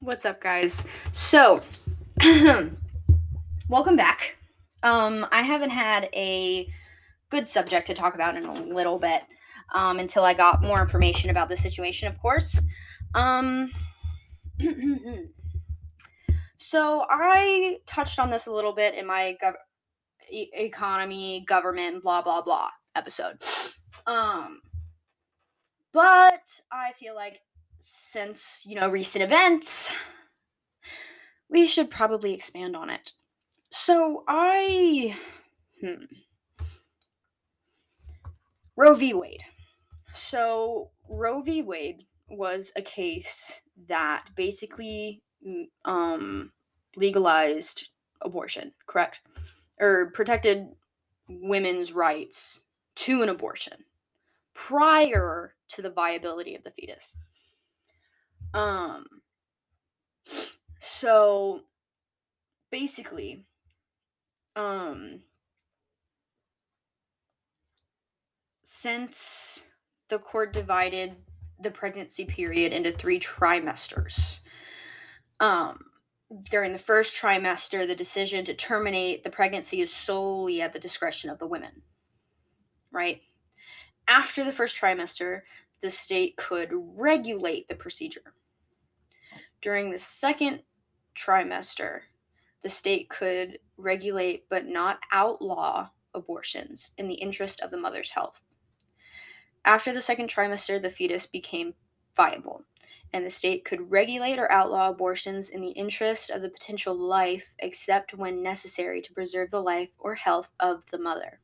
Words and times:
What's 0.00 0.24
up, 0.24 0.40
guys? 0.40 0.84
So, 1.10 1.60
welcome 3.68 3.96
back. 3.96 4.36
Um, 4.84 5.26
I 5.32 5.42
haven't 5.42 5.70
had 5.70 6.08
a 6.14 6.68
good 7.30 7.48
subject 7.48 7.88
to 7.88 7.94
talk 7.94 8.14
about 8.14 8.36
in 8.36 8.44
a 8.44 8.52
little 8.52 9.00
bit 9.00 9.22
um, 9.74 9.98
until 9.98 10.22
I 10.22 10.34
got 10.34 10.62
more 10.62 10.80
information 10.80 11.30
about 11.30 11.48
the 11.48 11.56
situation, 11.56 12.06
of 12.06 12.16
course. 12.20 12.62
Um, 13.16 13.72
so, 16.58 17.04
I 17.10 17.78
touched 17.84 18.20
on 18.20 18.30
this 18.30 18.46
a 18.46 18.52
little 18.52 18.72
bit 18.72 18.94
in 18.94 19.04
my 19.04 19.36
gov- 19.42 19.54
e- 20.30 20.50
economy, 20.52 21.44
government, 21.48 22.04
blah, 22.04 22.22
blah, 22.22 22.42
blah 22.42 22.70
episode. 22.94 23.42
Um, 24.06 24.60
but 25.92 26.48
I 26.70 26.92
feel 27.00 27.16
like 27.16 27.40
since, 27.78 28.64
you 28.68 28.74
know, 28.74 28.88
recent 28.88 29.22
events, 29.24 29.90
we 31.48 31.66
should 31.66 31.90
probably 31.90 32.34
expand 32.34 32.76
on 32.76 32.90
it. 32.90 33.12
So 33.70 34.24
I. 34.28 35.16
Hmm. 35.80 36.04
Roe 38.76 38.94
v. 38.94 39.14
Wade. 39.14 39.42
So 40.12 40.90
Roe 41.08 41.42
v. 41.42 41.62
Wade 41.62 42.04
was 42.28 42.72
a 42.76 42.82
case 42.82 43.62
that 43.88 44.24
basically 44.36 45.22
um, 45.84 46.52
legalized 46.96 47.88
abortion, 48.20 48.72
correct? 48.86 49.20
Or 49.80 50.10
protected 50.12 50.68
women's 51.28 51.92
rights 51.92 52.64
to 52.96 53.22
an 53.22 53.28
abortion 53.28 53.84
prior 54.54 55.54
to 55.68 55.82
the 55.82 55.90
viability 55.90 56.54
of 56.54 56.64
the 56.64 56.70
fetus. 56.70 57.14
Um, 58.54 59.04
so 60.80 61.62
basically, 62.70 63.44
um, 64.56 65.20
since 68.62 69.64
the 70.08 70.18
court 70.18 70.52
divided 70.52 71.16
the 71.60 71.70
pregnancy 71.70 72.24
period 72.24 72.72
into 72.72 72.92
three 72.92 73.20
trimesters, 73.20 74.38
um, 75.40 75.78
during 76.50 76.72
the 76.72 76.78
first 76.78 77.14
trimester, 77.14 77.86
the 77.86 77.94
decision 77.94 78.44
to 78.44 78.54
terminate 78.54 79.24
the 79.24 79.30
pregnancy 79.30 79.80
is 79.80 79.92
solely 79.92 80.60
at 80.60 80.72
the 80.72 80.78
discretion 80.78 81.30
of 81.30 81.38
the 81.38 81.46
women, 81.46 81.82
right? 82.92 83.22
After 84.06 84.44
the 84.44 84.52
first 84.52 84.76
trimester, 84.76 85.42
the 85.80 85.90
state 85.90 86.36
could 86.36 86.70
regulate 86.72 87.68
the 87.68 87.74
procedure. 87.74 88.34
During 89.60 89.90
the 89.90 89.98
second 89.98 90.62
trimester, 91.16 92.00
the 92.62 92.70
state 92.70 93.08
could 93.08 93.58
regulate 93.76 94.48
but 94.48 94.66
not 94.66 95.00
outlaw 95.12 95.90
abortions 96.14 96.90
in 96.98 97.08
the 97.08 97.14
interest 97.14 97.60
of 97.60 97.70
the 97.70 97.78
mother's 97.78 98.10
health. 98.10 98.42
After 99.64 99.92
the 99.92 100.00
second 100.00 100.28
trimester, 100.28 100.80
the 100.80 100.90
fetus 100.90 101.26
became 101.26 101.74
viable, 102.16 102.64
and 103.12 103.24
the 103.24 103.30
state 103.30 103.64
could 103.64 103.90
regulate 103.90 104.38
or 104.38 104.50
outlaw 104.50 104.90
abortions 104.90 105.50
in 105.50 105.60
the 105.60 105.70
interest 105.70 106.30
of 106.30 106.42
the 106.42 106.48
potential 106.48 106.94
life, 106.94 107.54
except 107.58 108.14
when 108.14 108.42
necessary 108.42 109.00
to 109.02 109.12
preserve 109.12 109.50
the 109.50 109.62
life 109.62 109.90
or 109.98 110.14
health 110.14 110.50
of 110.58 110.90
the 110.90 110.98
mother. 110.98 111.40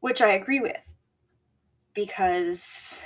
Which 0.00 0.20
I 0.20 0.32
agree 0.32 0.60
with, 0.60 0.76
because 1.94 3.02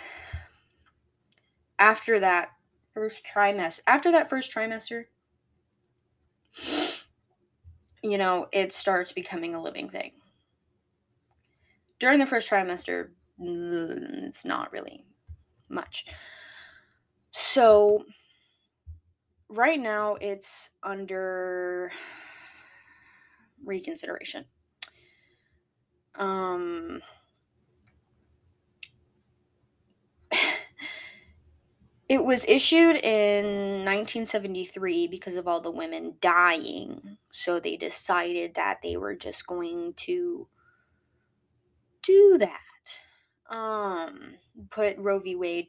after 1.79 2.19
that 2.21 2.51
first 2.95 3.23
trimester, 3.25 3.81
after 3.87 4.11
that 4.13 4.29
first 4.29 4.53
trimester, 4.53 5.05
you 8.03 8.19
know, 8.19 8.49
it 8.53 8.73
starts 8.73 9.13
becoming 9.13 9.55
a 9.55 9.63
living 9.63 9.89
thing. 9.89 10.13
During 12.01 12.19
the 12.19 12.27
first 12.27 12.51
trimester, 12.51 13.11
mm, 13.41 14.25
it's 14.25 14.45
not 14.45 14.73
really 14.73 15.05
much. 15.69 16.07
So, 17.31 18.05
right 19.49 19.79
now, 19.79 20.17
it's 20.21 20.71
under 20.83 21.91
reconsideration. 23.65 24.45
Um, 26.15 27.01
It 32.09 32.25
was 32.25 32.47
issued 32.49 32.97
in 32.97 33.45
1973 33.85 35.09
because 35.09 35.37
of 35.37 35.47
all 35.47 35.61
the 35.61 35.71
women 35.71 36.15
dying. 36.23 37.19
So 37.31 37.61
they 37.61 37.77
decided 37.77 38.55
that 38.55 38.81
they 38.83 38.97
were 38.97 39.15
just 39.15 39.47
going 39.47 39.93
to 39.99 40.49
do 42.03 42.39
that. 42.39 42.61
Um, 43.55 44.37
put 44.71 44.97
Roe 44.97 45.19
v. 45.19 45.37
Wade 45.37 45.69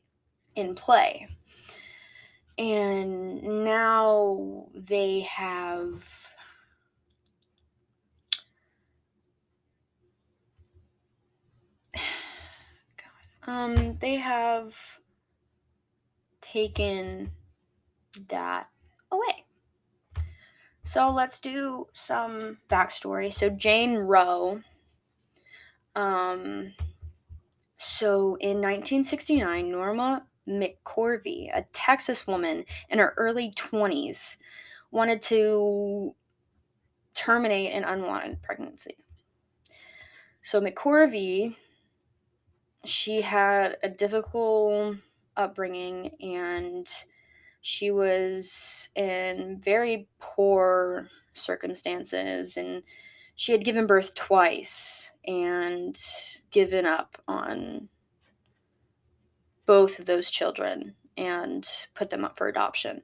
in 0.56 0.76
play. 0.76 1.28
And 2.58 3.64
now 3.66 4.68
they 4.74 5.22
have 5.22 6.28
um 13.48 13.98
they 14.00 14.16
have 14.16 15.00
taken 16.52 17.32
that 18.30 18.68
away. 19.12 19.46
So 20.84 21.10
let's 21.10 21.40
do 21.40 21.88
some 21.94 22.58
backstory. 22.70 23.32
So 23.34 23.50
Jane 23.50 23.96
Roe, 23.96 24.62
um, 25.96 26.74
so 27.78 28.36
in 28.40 28.58
1969, 28.58 29.70
Norma 29.70 30.26
McCorvey, 30.48 31.50
a 31.54 31.66
Texas 31.74 32.26
woman 32.26 32.66
in 32.90 33.00
her 33.00 33.14
early 33.18 33.52
20s, 33.52 34.38
wanted 34.92 35.22
to 35.24 36.16
terminate 37.14 37.74
an 37.74 37.84
unwanted 37.84 38.42
pregnancy. 38.42 38.98
So 40.42 40.60
McCorvey, 40.60 41.56
she 42.86 43.22
had 43.22 43.78
a 43.84 43.90
difficult 43.90 44.96
upbringing 45.40 46.12
and 46.22 46.88
she 47.62 47.92
was 47.92 48.90
in 48.96 49.60
very 49.64 50.08
poor 50.20 51.08
circumstances 51.34 52.58
and 52.58 52.84
she 53.36 53.54
had 53.54 53.64
given 53.64 53.88
birth 53.88 54.14
twice 54.16 55.12
and 55.26 55.98
given 56.52 56.86
up 56.86 57.18
on 57.28 57.88
both 59.66 59.98
of 59.98 60.06
those 60.06 60.30
children 60.30 60.94
and 61.18 61.68
put 61.94 62.10
them 62.10 62.26
up 62.26 62.38
for 62.38 62.48
adoption. 62.48 63.02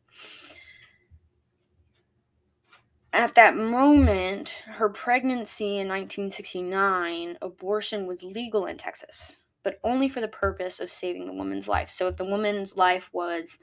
At 3.14 3.36
that 3.36 3.56
moment, 3.56 4.50
her 4.68 4.90
pregnancy 4.90 5.78
in 5.78 5.88
1969, 5.88 7.38
abortion 7.42 8.06
was 8.08 8.24
legal 8.24 8.66
in 8.66 8.76
Texas 8.76 9.45
but 9.66 9.80
only 9.84 10.08
for 10.08 10.22
the 10.22 10.28
purpose 10.28 10.80
of 10.80 10.92
saving 10.92 11.26
the 11.26 11.34
woman's 11.34 11.68
life. 11.68 11.90
So 11.90 12.08
if 12.08 12.18
the 12.18 12.24
woman's 12.24 12.78
life 12.78 13.10
was 13.12 13.58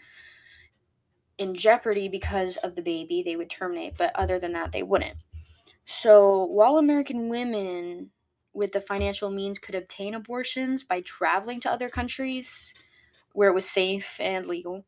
in 1.38 1.54
jeopardy 1.54 2.08
because 2.08 2.56
of 2.56 2.74
the 2.74 2.82
baby, 2.82 3.22
they 3.22 3.36
would 3.36 3.48
terminate, 3.48 3.96
but 3.96 4.10
other 4.16 4.40
than 4.40 4.52
that, 4.52 4.72
they 4.72 4.82
wouldn't. 4.82 5.16
So 5.84 6.44
while 6.44 6.76
American 6.76 7.28
women 7.28 8.10
with 8.52 8.72
the 8.72 8.80
financial 8.80 9.30
means 9.30 9.60
could 9.60 9.76
obtain 9.76 10.14
abortions 10.14 10.82
by 10.82 11.02
traveling 11.02 11.60
to 11.60 11.70
other 11.70 11.88
countries 11.88 12.74
where 13.32 13.48
it 13.48 13.54
was 13.54 13.70
safe 13.70 14.18
and 14.20 14.44
legal, 14.44 14.84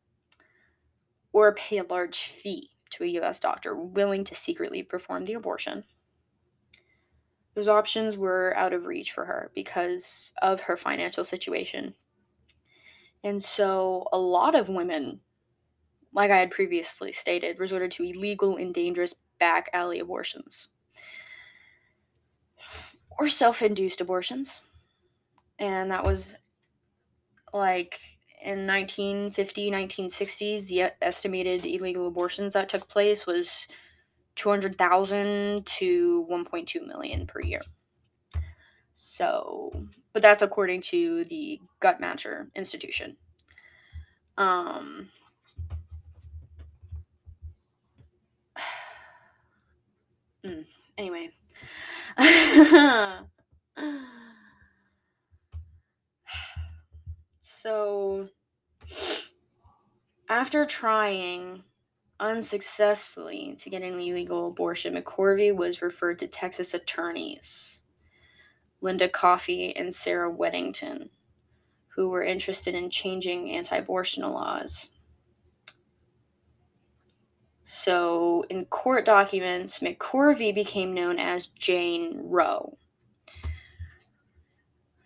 or 1.31 1.55
pay 1.55 1.77
a 1.77 1.83
large 1.83 2.17
fee 2.17 2.71
to 2.91 3.05
a 3.05 3.21
US 3.21 3.39
doctor 3.39 3.73
willing 3.73 4.25
to 4.25 4.35
secretly 4.35 4.83
perform 4.83 5.23
the 5.23 5.33
abortion 5.33 5.85
those 7.55 7.67
options 7.67 8.17
were 8.17 8.53
out 8.57 8.73
of 8.73 8.85
reach 8.85 9.11
for 9.11 9.25
her 9.25 9.51
because 9.55 10.33
of 10.41 10.61
her 10.61 10.77
financial 10.77 11.23
situation. 11.23 11.95
And 13.23 13.41
so 13.41 14.07
a 14.13 14.17
lot 14.17 14.55
of 14.55 14.69
women, 14.69 15.21
like 16.13 16.29
I 16.31 16.37
had 16.37 16.51
previously 16.51 17.11
stated, 17.11 17.59
resorted 17.59 17.91
to 17.91 18.03
illegal 18.03 18.57
and 18.57 18.73
dangerous 18.73 19.15
back 19.39 19.69
alley 19.73 19.99
abortions 19.99 20.69
or 23.17 23.29
self 23.29 23.61
induced 23.61 24.01
abortions. 24.01 24.61
And 25.57 25.91
that 25.91 26.03
was 26.03 26.35
like 27.53 27.99
in 28.43 28.67
1950 28.67 29.71
1960s 29.71 30.67
the 30.67 30.91
estimated 31.01 31.65
illegal 31.65 32.07
abortions 32.07 32.53
that 32.53 32.69
took 32.69 32.87
place 32.89 33.25
was 33.25 33.65
200,000 34.35 35.65
to 35.65 36.27
1.2 36.29 36.85
million 36.85 37.25
per 37.25 37.41
year. 37.41 37.61
So, 38.93 39.71
but 40.13 40.21
that's 40.21 40.41
according 40.41 40.81
to 40.81 41.25
the 41.25 41.59
Guttmacher 41.81 42.47
Institution. 42.55 43.17
Um, 44.37 45.09
mm, 50.45 50.65
anyway. 50.97 51.29
so, 57.39 58.29
after 60.29 60.65
trying 60.65 61.63
unsuccessfully 62.19 63.55
to 63.59 63.69
get 63.69 63.81
an 63.81 63.99
illegal 63.99 64.47
abortion, 64.47 64.95
McCorvey 64.95 65.55
was 65.55 65.81
referred 65.81 66.19
to 66.19 66.27
Texas 66.27 66.73
attorneys, 66.73 67.83
Linda 68.81 69.09
Coffey 69.09 69.75
and 69.75 69.93
Sarah 69.93 70.31
Weddington, 70.31 71.09
who 71.95 72.09
were 72.09 72.23
interested 72.23 72.75
in 72.75 72.89
changing 72.89 73.51
anti 73.51 73.77
abortion 73.77 74.23
laws. 74.23 74.91
So, 77.67 78.45
in 78.49 78.65
court 78.65 79.05
documents, 79.05 79.79
McCorvey 79.79 80.53
became 80.53 80.93
known 80.93 81.17
as 81.17 81.47
Jane 81.47 82.21
Roe. 82.25 82.77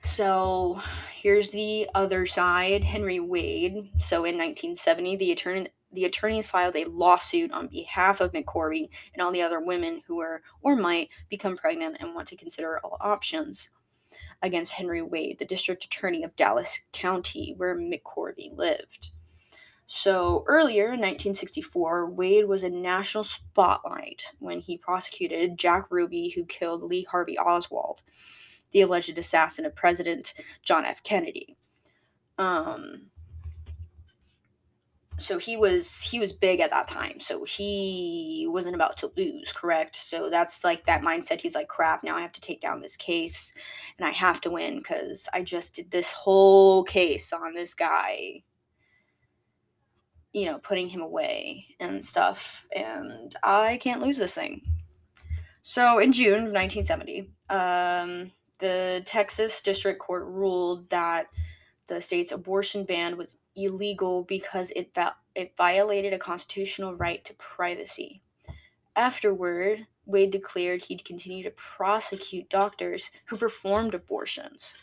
So, 0.04 0.82
here's 1.14 1.52
the 1.52 1.88
other 1.96 2.26
side 2.26 2.84
Henry 2.84 3.22
Wade. 3.22 3.92
So, 4.00 4.26
in 4.26 4.36
1970, 4.36 5.16
the 5.16 5.32
attorney 5.32 5.68
the 5.92 6.06
attorneys 6.06 6.48
filed 6.48 6.76
a 6.76 6.86
lawsuit 6.86 7.52
on 7.52 7.68
behalf 7.68 8.22
of 8.22 8.32
McCorvey 8.32 8.90
and 9.14 9.22
all 9.22 9.32
the 9.32 9.42
other 9.42 9.60
women 9.60 10.02
who 10.08 10.18
were 10.18 10.42
or 10.62 10.76
might 10.76 11.10
become 11.30 11.58
pregnant 11.58 11.98
and 12.00 12.14
want 12.14 12.28
to 12.28 12.36
consider 12.36 12.80
all 12.80 12.98
options 13.02 13.70
against 14.42 14.74
Henry 14.74 15.02
Wade, 15.02 15.38
the 15.40 15.46
district 15.46 15.86
attorney 15.86 16.24
of 16.24 16.36
Dallas 16.36 16.80
County, 16.92 17.54
where 17.58 17.76
McCorvey 17.76 18.56
lived. 18.56 19.12
So 19.92 20.44
earlier 20.48 20.86
in 20.86 21.02
1964, 21.02 22.12
Wade 22.12 22.48
was 22.48 22.64
a 22.64 22.70
national 22.70 23.24
spotlight 23.24 24.24
when 24.38 24.60
he 24.60 24.78
prosecuted 24.78 25.58
Jack 25.58 25.88
Ruby, 25.90 26.30
who 26.30 26.46
killed 26.46 26.84
Lee 26.84 27.08
Harvey 27.10 27.40
Oswald, 27.40 28.04
the 28.72 28.82
alleged 28.82 29.18
assassin 29.18 29.66
of 29.66 29.76
President 29.76 30.36
John 30.62 30.86
F. 30.86 31.02
Kennedy. 31.02 31.58
Um, 32.38 33.08
so 35.20 35.38
he 35.38 35.58
was 35.58 36.02
he 36.02 36.20
was 36.20 36.34
big 36.34 36.60
at 36.60 36.72
that 36.72 36.88
time. 36.88 37.20
So 37.20 37.44
he 37.44 38.48
wasn't 38.50 38.76
about 38.76 38.98
to 38.98 39.12
lose 39.16 39.54
correct? 39.54 39.96
So 39.96 40.30
that's 40.30 40.64
like 40.64 40.86
that 40.86 41.02
mindset. 41.02 41.42
He's 41.42 41.56
like 41.56 41.68
crap 41.68 42.04
now 42.04 42.16
i 42.16 42.22
have 42.22 42.32
to 42.34 42.42
take 42.42 42.62
down 42.62 42.82
this 42.82 42.96
case 42.96 43.54
and 43.98 44.08
i 44.08 44.12
have 44.12 44.42
to 44.42 44.50
win 44.50 44.78
because 44.78 45.28
i 45.34 45.42
just 45.42 45.76
did 45.76 45.92
this 45.92 46.12
whole 46.12 46.84
case 46.84 47.32
on 47.34 47.54
this 47.54 47.74
guy 47.74 48.44
you 50.34 50.46
know 50.46 50.58
putting 50.60 50.90
him 50.90 51.02
away 51.02 51.66
and 51.80 52.04
stuff. 52.04 52.68
And 52.76 53.36
i 53.44 53.78
can't 53.78 54.02
lose 54.02 54.18
this 54.18 54.36
thing. 54.36 54.62
So 55.62 56.00
in 56.00 56.12
june 56.12 56.48
of 56.48 56.54
1970 56.54 57.30
um, 57.50 58.32
the 58.60 59.02
texas 59.06 59.62
district 59.62 60.00
court 60.00 60.26
ruled 60.26 60.90
that 60.90 61.28
the 61.88 62.00
state's 62.00 62.32
abortion 62.32 62.86
ban 62.86 63.18
was 63.18 63.38
illegal 63.64 64.24
because 64.24 64.72
it, 64.76 64.94
va- 64.94 65.16
it 65.36 65.56
violated 65.58 66.14
a 66.14 66.20
constitutional 66.20 66.96
right 66.96 67.24
to 67.26 67.34
privacy. 67.36 68.22
Afterward, 68.96 69.88
Wade 70.06 70.32
declared 70.32 70.84
he'd 70.84 71.06
continue 71.06 71.44
to 71.44 71.52
prosecute 71.52 72.50
doctors 72.50 73.10
who 73.26 73.38
performed 73.38 73.94
abortions. 73.94 74.74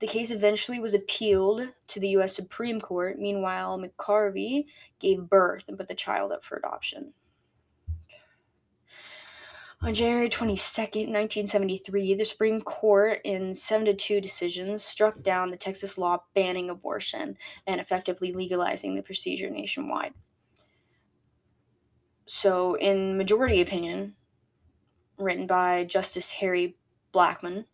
The 0.00 0.06
case 0.06 0.30
eventually 0.30 0.80
was 0.80 0.94
appealed 0.94 1.68
to 1.88 2.00
the 2.00 2.08
U.S. 2.10 2.34
Supreme 2.34 2.80
Court. 2.80 3.18
Meanwhile, 3.18 3.78
McCorvey 3.78 4.66
gave 4.98 5.28
birth 5.28 5.64
and 5.68 5.78
put 5.78 5.88
the 5.88 5.94
child 5.94 6.32
up 6.32 6.44
for 6.44 6.56
adoption. 6.56 7.14
On 9.84 9.92
January 9.92 10.30
22, 10.30 10.56
1973, 10.80 12.14
the 12.14 12.24
Supreme 12.24 12.62
Court, 12.62 13.20
in 13.22 13.54
7 13.54 13.84
to 13.84 13.92
2 13.92 14.18
decisions, 14.18 14.82
struck 14.82 15.20
down 15.20 15.50
the 15.50 15.58
Texas 15.58 15.98
law 15.98 16.22
banning 16.34 16.70
abortion 16.70 17.36
and 17.66 17.78
effectively 17.78 18.32
legalizing 18.32 18.94
the 18.94 19.02
procedure 19.02 19.50
nationwide. 19.50 20.14
So, 22.24 22.76
in 22.76 23.18
majority 23.18 23.60
opinion, 23.60 24.14
written 25.18 25.46
by 25.46 25.84
Justice 25.84 26.30
Harry 26.30 26.78
Blackmun, 27.12 27.66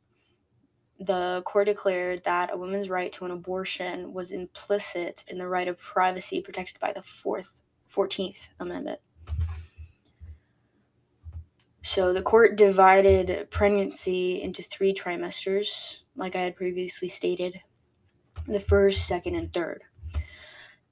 the 0.98 1.42
court 1.46 1.66
declared 1.66 2.24
that 2.24 2.52
a 2.52 2.56
woman's 2.56 2.90
right 2.90 3.12
to 3.12 3.24
an 3.24 3.30
abortion 3.30 4.12
was 4.12 4.32
implicit 4.32 5.24
in 5.28 5.38
the 5.38 5.46
right 5.46 5.68
of 5.68 5.80
privacy 5.80 6.40
protected 6.40 6.80
by 6.80 6.92
the 6.92 7.02
Fourth, 7.02 7.62
14th 7.94 8.48
Amendment. 8.58 8.98
So 11.90 12.12
the 12.12 12.22
court 12.22 12.54
divided 12.54 13.50
pregnancy 13.50 14.42
into 14.42 14.62
three 14.62 14.94
trimesters, 14.94 15.96
like 16.14 16.36
I 16.36 16.42
had 16.42 16.54
previously 16.54 17.08
stated 17.08 17.60
the 18.46 18.60
first, 18.60 19.08
second, 19.08 19.34
and 19.34 19.52
third. 19.52 19.82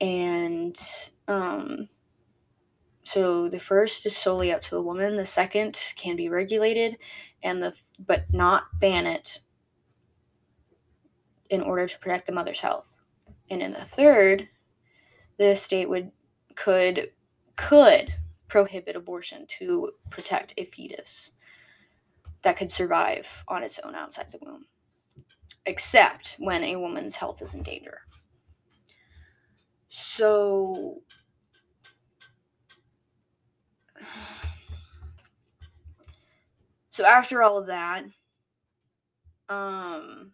And 0.00 0.77
um, 1.29 1.89
so 3.05 3.49
the 3.49 3.61
first 3.61 4.06
is 4.06 4.17
solely 4.17 4.50
up 4.50 4.61
to 4.62 4.71
the 4.71 4.83
woman, 4.83 5.15
the 5.15 5.25
second 5.25 5.81
can 5.95 6.17
be 6.17 6.29
regulated, 6.29 6.99
and 7.44 7.62
the 7.62 7.75
but 8.01 8.25
not 8.33 8.65
ban 8.81 9.06
it 9.06 9.39
in 11.49 11.61
order 11.61 11.87
to 11.87 11.99
protect 12.01 12.27
the 12.27 12.33
mother's 12.33 12.59
health. 12.59 12.97
And 13.51 13.62
in 13.62 13.71
the 13.71 13.85
third, 13.85 14.49
the 15.37 15.55
state 15.55 15.89
would 15.89 16.11
could 16.56 17.12
could 17.55 18.17
prohibit 18.49 18.97
abortion 18.97 19.47
to 19.47 19.93
protect 20.11 20.55
a 20.56 20.65
fetus 20.65 21.33
that 22.43 22.56
could 22.56 22.73
survive 22.73 23.45
on 23.49 23.62
its 23.62 23.79
own 23.85 23.95
outside 23.95 24.31
the 24.33 24.39
womb, 24.43 24.67
except 25.67 26.37
when 26.39 26.65
a 26.65 26.77
woman's 26.77 27.17
health 27.17 27.43
is 27.43 27.55
in 27.55 27.62
danger. 27.62 28.00
So, 29.89 31.03
so 36.91 37.05
after 37.05 37.43
all 37.43 37.59
of 37.59 37.67
that, 37.67 38.05
um, 39.49 40.33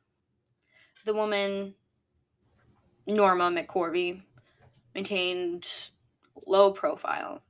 the 1.04 1.14
woman 1.14 1.74
Norma 3.06 3.50
McCorvey 3.50 4.22
maintained 4.94 5.68
low 6.46 6.72
profile 6.72 7.42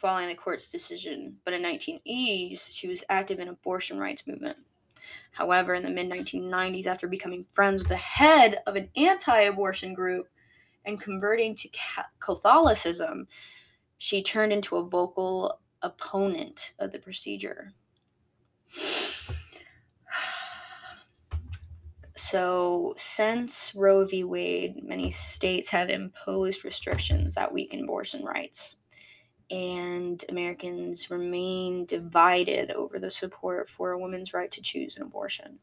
following 0.00 0.28
the 0.28 0.34
court's 0.34 0.70
decision, 0.70 1.36
but 1.44 1.52
in 1.52 1.62
1980s 1.62 2.70
she 2.70 2.88
was 2.88 3.04
active 3.08 3.38
in 3.38 3.48
abortion 3.48 3.98
rights 3.98 4.26
movement. 4.26 4.56
However, 5.32 5.74
in 5.74 5.82
the 5.82 5.90
mid 5.90 6.08
1990s, 6.08 6.86
after 6.86 7.06
becoming 7.06 7.44
friends 7.52 7.80
with 7.80 7.88
the 7.88 7.96
head 7.96 8.62
of 8.66 8.76
an 8.76 8.88
anti-abortion 8.96 9.94
group 9.94 10.28
and 10.84 11.00
converting 11.00 11.54
to 11.56 11.68
Catholicism, 12.18 13.28
she 13.98 14.22
turned 14.22 14.52
into 14.52 14.76
a 14.76 14.84
vocal 14.84 15.60
opponent 15.82 16.72
of 16.78 16.92
the 16.92 16.98
procedure. 16.98 17.72
So, 22.16 22.92
since 22.98 23.72
Roe 23.74 24.04
v. 24.04 24.24
Wade, 24.24 24.84
many 24.84 25.10
states 25.10 25.70
have 25.70 25.88
imposed 25.88 26.66
restrictions 26.66 27.34
that 27.34 27.50
weaken 27.50 27.84
abortion 27.84 28.22
rights 28.22 28.76
and 29.50 30.24
Americans 30.28 31.10
remain 31.10 31.84
divided 31.84 32.70
over 32.70 32.98
the 32.98 33.10
support 33.10 33.68
for 33.68 33.92
a 33.92 33.98
woman's 33.98 34.32
right 34.32 34.50
to 34.50 34.62
choose 34.62 34.96
an 34.96 35.02
abortion. 35.02 35.58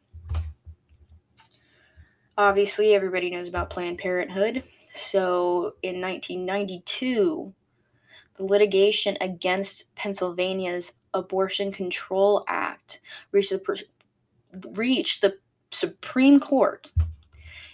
Obviously, 2.38 2.94
everybody 2.94 3.30
knows 3.32 3.48
about 3.48 3.70
Planned 3.70 3.98
Parenthood. 3.98 4.64
So, 4.94 5.76
in 5.82 6.02
1992, 6.02 7.54
the 8.36 8.44
litigation 8.44 9.18
against 9.22 9.94
Pennsylvania's 9.96 10.94
Abortion 11.14 11.72
Control 11.72 12.44
Act 12.48 13.02
reached 13.32 13.50
the, 13.50 13.84
reached 14.72 15.22
the 15.22 15.40
Supreme 15.72 16.40
Court 16.40 16.94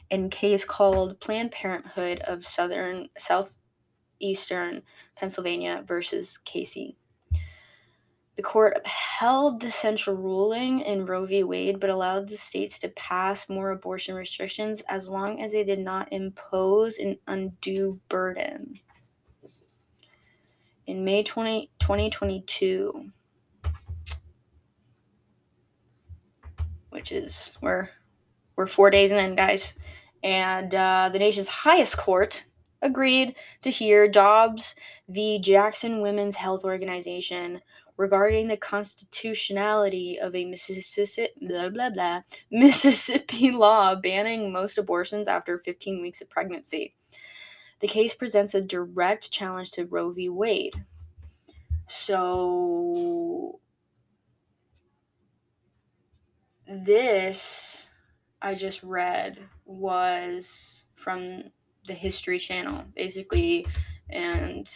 in 0.10 0.26
a 0.26 0.30
case 0.30 0.64
called 0.64 1.20
Planned 1.20 1.52
Parenthood 1.52 2.20
of 2.20 2.46
Southern 2.46 3.10
South 3.18 3.58
Eastern 4.24 4.82
Pennsylvania 5.16 5.84
versus 5.86 6.40
Casey. 6.46 6.98
The 8.36 8.42
court 8.42 8.76
upheld 8.78 9.62
the 9.62 9.70
central 9.70 10.16
ruling 10.16 10.80
in 10.80 11.06
Roe 11.06 11.26
v. 11.26 11.44
Wade, 11.44 11.80
but 11.80 11.92
allowed 11.92 12.28
the 12.28 12.38
states 12.38 12.80
to 12.80 12.90
pass 12.90 13.48
more 13.48 13.72
abortion 13.72 14.16
restrictions 14.16 14.82
as 14.90 15.08
long 15.08 15.40
as 15.40 15.52
they 15.52 15.64
did 15.64 15.80
not 15.80 16.12
impose 16.12 16.98
an 16.98 17.18
undue 17.28 18.00
burden. 18.10 18.80
In 20.88 21.06
May 21.06 21.22
20, 21.22 21.70
2022, 21.80 23.12
which 26.90 27.12
is 27.12 27.56
we're 27.62 27.90
we're 28.56 28.68
four 28.68 28.90
days 28.90 29.12
in, 29.12 29.36
guys, 29.36 29.74
And 30.24 30.74
uh, 30.74 31.10
the 31.12 31.20
nation's 31.20 31.48
highest 31.48 31.98
court 31.98 32.44
agreed 32.84 33.36
to 33.62 33.72
hear 33.72 34.08
Dobbs 34.08 34.76
v. 35.10 35.40
Jackson 35.40 36.02
Women's 36.02 36.36
Health 36.36 36.64
Organization 36.64 37.62
regarding 37.98 38.48
the 38.48 38.58
constitutionality 38.58 40.20
of 40.20 40.36
a 40.36 40.46
Mississippi 40.46 41.32
blah 41.42 41.70
blah 41.70 41.90
blah 41.90 42.22
Mississippi 42.52 43.52
law 43.52 43.96
banning 43.96 44.52
most 44.52 44.78
abortions 44.78 45.28
after 45.28 45.58
15 45.58 46.02
weeks 46.02 46.22
of 46.22 46.30
pregnancy. 46.30 46.96
The 47.80 47.88
case 47.88 48.14
presents 48.14 48.54
a 48.54 48.62
direct 48.62 49.32
challenge 49.32 49.72
to 49.72 49.86
Roe 49.86 50.12
v. 50.12 50.30
Wade. 50.30 50.74
So 51.88 53.60
this 56.68 57.90
I 58.42 58.56
just 58.56 58.84
read 58.84 59.38
was 59.66 60.86
from 60.96 61.52
the 61.88 61.94
History 61.94 62.40
Channel, 62.40 62.86
basically, 62.96 63.68
and 64.10 64.70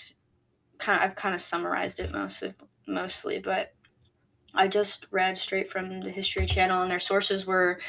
kind 0.77 1.01
of, 1.01 1.09
I've 1.09 1.15
kind 1.15 1.35
of 1.35 1.41
summarized 1.41 1.99
it 1.99 2.11
mostly, 2.11 2.53
mostly, 2.87 3.39
but 3.39 3.73
I 4.53 4.67
just 4.67 5.07
read 5.11 5.37
straight 5.37 5.69
from 5.69 6.01
the 6.01 6.09
History 6.09 6.45
Channel, 6.45 6.81
and 6.81 6.89
their 6.89 6.99
sources 6.99 7.45
were 7.45 7.79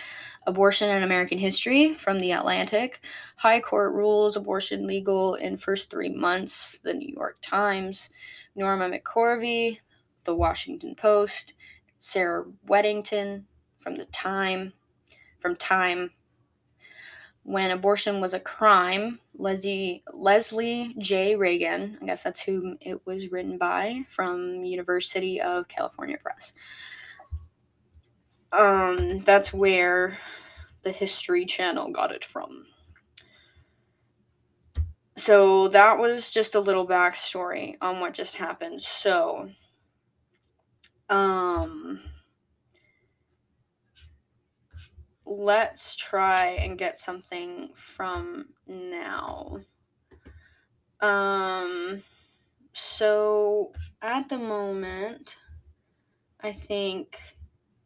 Abortion 0.46 0.90
in 0.90 1.02
American 1.02 1.38
History 1.38 1.94
from 1.94 2.20
The 2.20 2.32
Atlantic, 2.32 3.00
High 3.36 3.60
Court 3.60 3.92
Rules 3.92 4.36
Abortion 4.36 4.86
Legal 4.86 5.34
in 5.34 5.56
First 5.56 5.90
Three 5.90 6.08
Months, 6.08 6.78
The 6.82 6.94
New 6.94 7.12
York 7.14 7.38
Times, 7.42 8.10
Norma 8.54 8.88
McCorvey, 8.88 9.78
The 10.24 10.34
Washington 10.34 10.94
Post, 10.94 11.54
Sarah 11.98 12.44
Weddington 12.66 13.44
from 13.80 13.94
The 13.94 14.06
Time, 14.06 14.72
from 15.38 15.54
Time, 15.56 16.10
when 17.48 17.70
abortion 17.70 18.20
was 18.20 18.34
a 18.34 18.40
crime, 18.40 19.18
Leslie 19.34 20.02
Leslie 20.12 20.94
J. 20.98 21.34
Reagan, 21.34 21.96
I 22.02 22.04
guess 22.04 22.22
that's 22.22 22.42
who 22.42 22.76
it 22.82 23.00
was 23.06 23.32
written 23.32 23.56
by, 23.56 24.04
from 24.10 24.64
University 24.64 25.40
of 25.40 25.66
California 25.66 26.18
Press. 26.22 26.52
Um, 28.52 29.20
that's 29.20 29.50
where 29.50 30.18
the 30.82 30.92
History 30.92 31.46
Channel 31.46 31.90
got 31.90 32.12
it 32.12 32.22
from. 32.22 32.66
So 35.16 35.68
that 35.68 35.98
was 35.98 36.30
just 36.30 36.54
a 36.54 36.60
little 36.60 36.86
backstory 36.86 37.76
on 37.80 38.00
what 38.00 38.12
just 38.12 38.36
happened. 38.36 38.82
So, 38.82 39.48
um, 41.08 42.00
let's 45.28 45.94
try 45.94 46.46
and 46.52 46.78
get 46.78 46.98
something 46.98 47.68
from 47.74 48.48
now. 48.66 49.58
Um, 51.00 52.02
so 52.72 53.72
at 54.02 54.28
the 54.28 54.38
moment, 54.38 55.36
I 56.40 56.52
think 56.52 57.20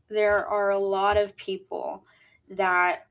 there 0.09 0.47
are 0.47 0.71
a 0.71 0.79
lot 0.79 1.17
of 1.17 1.37
people 1.37 2.07
that 2.51 3.07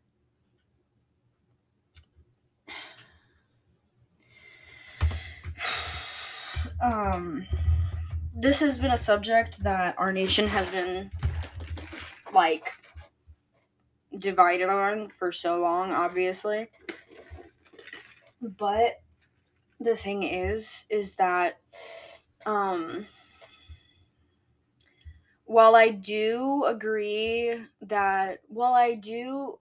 um 6.82 7.46
this 8.36 8.60
has 8.60 8.80
been 8.80 8.92
a 8.92 8.98
subject 8.98 9.62
that 9.64 9.96
our 9.98 10.12
nation 10.12 10.48
has 10.48 10.70
been 10.70 11.12
like 12.34 12.72
divided 14.18 14.70
on 14.70 15.10
for 15.10 15.32
so 15.32 15.58
long, 15.58 15.92
obviously. 15.92 16.70
But 18.42 19.02
the 19.80 19.96
thing 19.96 20.24
is, 20.24 20.86
is 20.90 21.16
that 21.16 21.60
um, 22.46 23.08
while 25.46 25.76
I 25.76 25.90
do 25.90 26.64
agree 26.66 27.66
that, 27.82 28.40
while 28.48 28.74
I 28.74 28.96
do, 28.96 29.60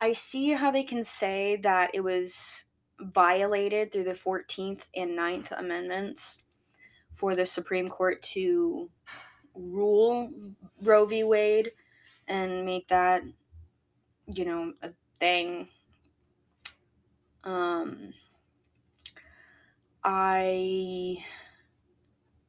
I 0.00 0.12
see 0.12 0.50
how 0.50 0.70
they 0.70 0.84
can 0.84 1.04
say 1.04 1.56
that 1.56 1.90
it 1.94 2.00
was 2.00 2.64
violated 3.00 3.92
through 3.92 4.04
the 4.04 4.12
14th 4.12 4.88
and 4.94 5.16
9th 5.16 5.52
Amendments 5.58 6.44
for 7.14 7.34
the 7.34 7.46
Supreme 7.46 7.88
Court 7.88 8.22
to 8.22 8.90
rule 9.54 10.32
Roe 10.82 11.04
v. 11.04 11.24
Wade 11.24 11.72
and 12.28 12.64
make 12.64 12.88
that, 12.88 13.22
you 14.26 14.44
know, 14.44 14.72
a 14.82 14.92
thing. 15.18 15.68
Um, 17.44 18.14
I 20.04 21.24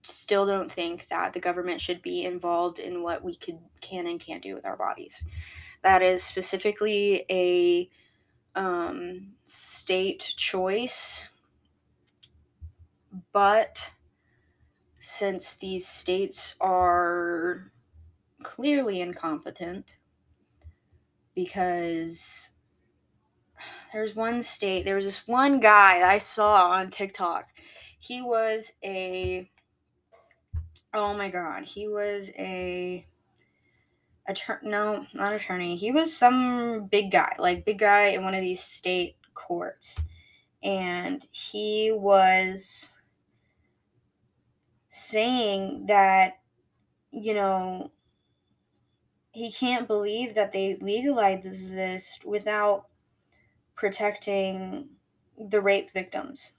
still 0.04 0.46
don't 0.46 0.72
think 0.72 1.08
that 1.08 1.34
the 1.34 1.40
government 1.40 1.80
should 1.80 2.02
be 2.02 2.26
involved 2.26 2.80
in 2.80 3.04
what 3.04 3.24
we 3.24 3.36
could 3.36 3.60
can 3.82 4.08
and 4.08 4.20
can't 4.20 4.44
do 4.44 4.56
with 4.56 4.66
our 4.66 4.78
bodies. 4.78 5.26
That 5.82 6.02
is 6.02 6.24
specifically 6.24 7.26
a 7.30 7.90
um, 8.56 9.34
state 9.44 10.34
choice, 10.38 11.30
but 13.32 13.92
since 15.00 15.56
these 15.56 15.88
states 15.88 16.56
are 16.62 17.73
clearly 18.44 19.02
incompetent 19.02 19.96
because 21.36 22.52
there's 23.92 24.16
one 24.16 24.44
state, 24.44 24.86
there 24.86 24.96
was 24.96 25.06
this 25.06 25.28
one 25.28 25.60
guy 25.60 26.00
that 26.00 26.10
I 26.10 26.18
saw 26.18 26.72
on 26.72 26.90
TikTok. 26.90 27.46
He 28.00 28.22
was 28.22 28.72
a 28.84 29.50
oh 30.94 31.14
my 31.16 31.30
god, 31.30 31.64
he 31.64 31.88
was 31.88 32.30
a 32.38 33.06
attorney 34.28 34.70
no, 34.70 35.06
not 35.14 35.34
attorney. 35.34 35.76
He 35.76 35.92
was 35.92 36.16
some 36.16 36.88
big 36.88 37.12
guy, 37.12 37.36
like 37.40 37.66
big 37.66 37.80
guy 37.80 38.10
in 38.10 38.24
one 38.24 38.36
of 38.36 38.42
these 38.42 38.62
state 38.62 39.16
courts. 39.34 40.00
And 40.62 41.26
he 41.32 41.92
was 41.94 42.90
saying 44.90 45.88
that 45.88 46.40
you 47.12 47.34
know 47.34 47.92
he 49.34 49.52
can't 49.52 49.88
believe 49.88 50.36
that 50.36 50.52
they 50.52 50.78
legalized 50.80 51.72
this 51.74 52.20
without 52.24 52.86
protecting 53.76 54.90
the 55.38 55.60
rape 55.60 55.92
victims. 55.92 56.54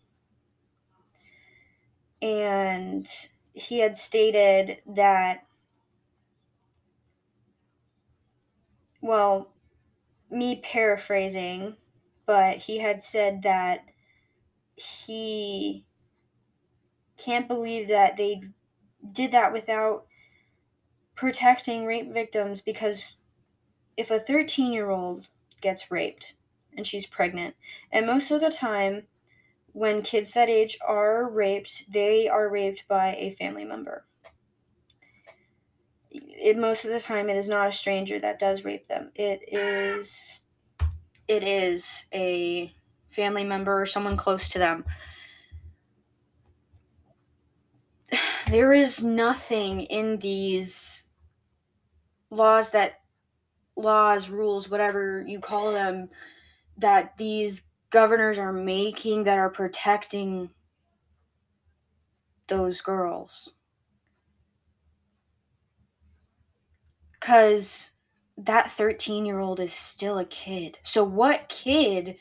And 2.20 3.06
he 3.52 3.78
had 3.78 3.96
stated 3.96 4.78
that, 4.86 5.46
well, 9.00 9.52
me 10.28 10.56
paraphrasing, 10.56 11.76
but 12.26 12.58
he 12.58 12.78
had 12.78 13.00
said 13.00 13.44
that 13.44 13.84
he 14.74 15.86
can't 17.16 17.46
believe 17.46 17.86
that 17.88 18.16
they 18.16 18.42
did 19.12 19.30
that 19.30 19.52
without 19.52 20.06
protecting 21.14 21.84
rape 21.86 22.12
victims 22.12 22.60
because 22.60 23.14
if 23.96 24.10
a 24.10 24.18
13 24.18 24.72
year 24.72 24.90
old 24.90 25.28
gets 25.60 25.90
raped 25.90 26.34
and 26.76 26.86
she's 26.86 27.06
pregnant, 27.06 27.54
and 27.92 28.06
most 28.06 28.30
of 28.30 28.40
the 28.40 28.50
time, 28.50 29.06
when 29.72 30.02
kids 30.02 30.32
that 30.32 30.48
age 30.48 30.78
are 30.86 31.28
raped, 31.28 31.90
they 31.92 32.28
are 32.28 32.48
raped 32.48 32.86
by 32.88 33.14
a 33.16 33.34
family 33.34 33.64
member. 33.64 34.04
It 36.10 36.56
most 36.56 36.84
of 36.84 36.92
the 36.92 37.00
time 37.00 37.28
it 37.28 37.36
is 37.36 37.48
not 37.48 37.68
a 37.68 37.72
stranger 37.72 38.20
that 38.20 38.38
does 38.38 38.64
rape 38.64 38.86
them. 38.86 39.10
It 39.16 39.40
is 39.52 40.42
it 41.26 41.42
is 41.42 42.06
a 42.12 42.72
family 43.08 43.44
member 43.44 43.80
or 43.80 43.86
someone 43.86 44.16
close 44.16 44.48
to 44.50 44.58
them. 44.58 44.84
There 48.50 48.74
is 48.74 49.02
nothing 49.02 49.82
in 49.82 50.18
these 50.18 51.03
laws 52.34 52.70
that 52.70 53.00
laws, 53.76 54.28
rules, 54.28 54.68
whatever 54.68 55.24
you 55.26 55.40
call 55.40 55.72
them, 55.72 56.10
that 56.78 57.16
these 57.16 57.62
governors 57.90 58.38
are 58.38 58.52
making 58.52 59.24
that 59.24 59.38
are 59.38 59.50
protecting 59.50 60.50
those 62.48 62.80
girls. 62.80 63.54
Because 67.12 67.92
that 68.36 68.70
13 68.70 69.24
year 69.24 69.38
old 69.38 69.60
is 69.60 69.72
still 69.72 70.18
a 70.18 70.24
kid. 70.24 70.76
So, 70.82 71.04
what 71.04 71.48
kid 71.48 72.16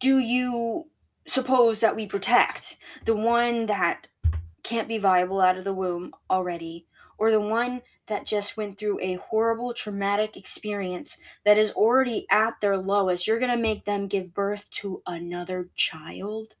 do 0.00 0.18
you 0.18 0.88
suppose 1.26 1.80
that 1.80 1.96
we 1.96 2.06
protect? 2.06 2.76
The 3.04 3.16
one 3.16 3.66
that 3.66 4.08
can't 4.62 4.88
be 4.88 4.98
viable 4.98 5.40
out 5.40 5.56
of 5.56 5.64
the 5.64 5.72
womb 5.72 6.12
already, 6.28 6.86
or 7.18 7.30
the 7.30 7.40
one 7.40 7.80
that 8.06 8.26
just 8.26 8.56
went 8.56 8.78
through 8.78 9.00
a 9.00 9.14
horrible 9.14 9.74
traumatic 9.74 10.36
experience 10.36 11.18
that 11.44 11.58
is 11.58 11.72
already 11.72 12.26
at 12.30 12.54
their 12.60 12.76
lowest, 12.76 13.26
you're 13.26 13.38
going 13.38 13.50
to 13.50 13.56
make 13.56 13.84
them 13.84 14.06
give 14.06 14.34
birth 14.34 14.70
to 14.70 15.02
another 15.06 15.68
child? 15.74 16.54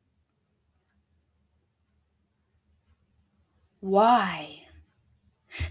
Why? 3.80 4.62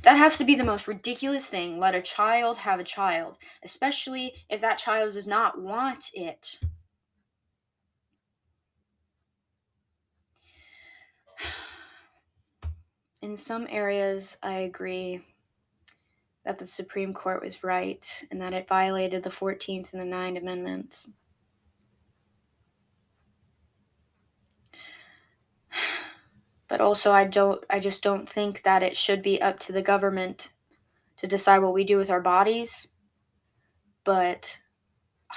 That 0.04 0.18
has 0.18 0.38
to 0.38 0.46
be 0.46 0.56
the 0.56 0.64
most 0.64 0.88
ridiculous 0.88 1.46
thing. 1.46 1.78
Let 1.78 1.94
a 1.96 2.02
child 2.02 2.58
have 2.60 2.80
a 2.80 2.84
child, 2.84 3.38
especially 3.64 4.34
if 4.50 4.62
that 4.62 4.78
child 4.78 5.14
does 5.14 5.28
not 5.28 5.62
want 5.62 6.10
it. 6.14 6.60
In 13.22 13.36
some 13.36 13.68
areas, 13.70 14.38
I 14.42 14.60
agree 14.60 15.22
that 16.46 16.60
the 16.60 16.68
Supreme 16.68 17.14
Court 17.14 17.44
was 17.44 17.64
right 17.64 18.24
and 18.30 18.40
that 18.40 18.54
it 18.54 18.68
violated 18.68 19.24
the 19.24 19.30
14th 19.30 19.92
and 19.92 20.02
the 20.02 20.06
Ninth 20.06 20.38
Amendments. 20.38 21.10
But 26.68 26.82
also 26.82 27.12
I 27.12 27.26
don't 27.26 27.64
I 27.70 27.80
just 27.80 28.02
don't 28.02 28.28
think 28.28 28.64
that 28.64 28.82
it 28.82 28.98
should 28.98 29.22
be 29.22 29.40
up 29.40 29.60
to 29.60 29.72
the 29.72 29.84
government 29.84 30.50
to 31.18 31.28
decide 31.28 31.60
what 31.60 31.76
we 31.76 31.84
do 31.84 31.96
with 31.96 32.10
our 32.10 32.22
bodies. 32.22 32.88
But 34.04 34.60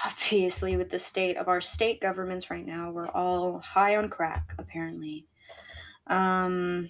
obviously 0.05 0.75
with 0.75 0.89
the 0.89 0.97
state 0.97 1.37
of 1.37 1.47
our 1.47 1.61
state 1.61 2.01
governments 2.01 2.49
right 2.49 2.65
now, 2.65 2.89
we're 2.89 3.09
all 3.09 3.59
high 3.59 3.95
on 3.95 4.09
crack 4.09 4.55
apparently. 4.57 5.27
Um 6.07 6.89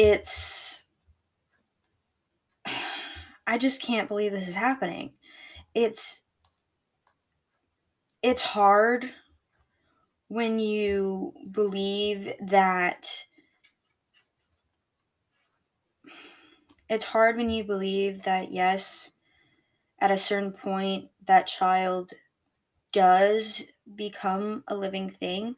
it's 0.00 0.84
I 3.46 3.58
just 3.58 3.82
can't 3.82 4.08
believe 4.08 4.32
this 4.32 4.48
is 4.48 4.54
happening. 4.54 5.12
It's 5.74 6.22
it's 8.22 8.42
hard 8.42 9.12
when 10.28 10.58
you 10.58 11.34
believe 11.50 12.32
that 12.40 13.26
it's 16.88 17.06
hard 17.06 17.36
when 17.36 17.50
you 17.50 17.64
believe 17.64 18.22
that 18.22 18.52
yes 18.52 19.12
at 20.00 20.10
a 20.10 20.18
certain 20.18 20.52
point 20.52 21.10
that 21.26 21.46
child 21.46 22.12
does 22.92 23.62
become 23.96 24.64
a 24.68 24.76
living 24.76 25.10
thing 25.10 25.56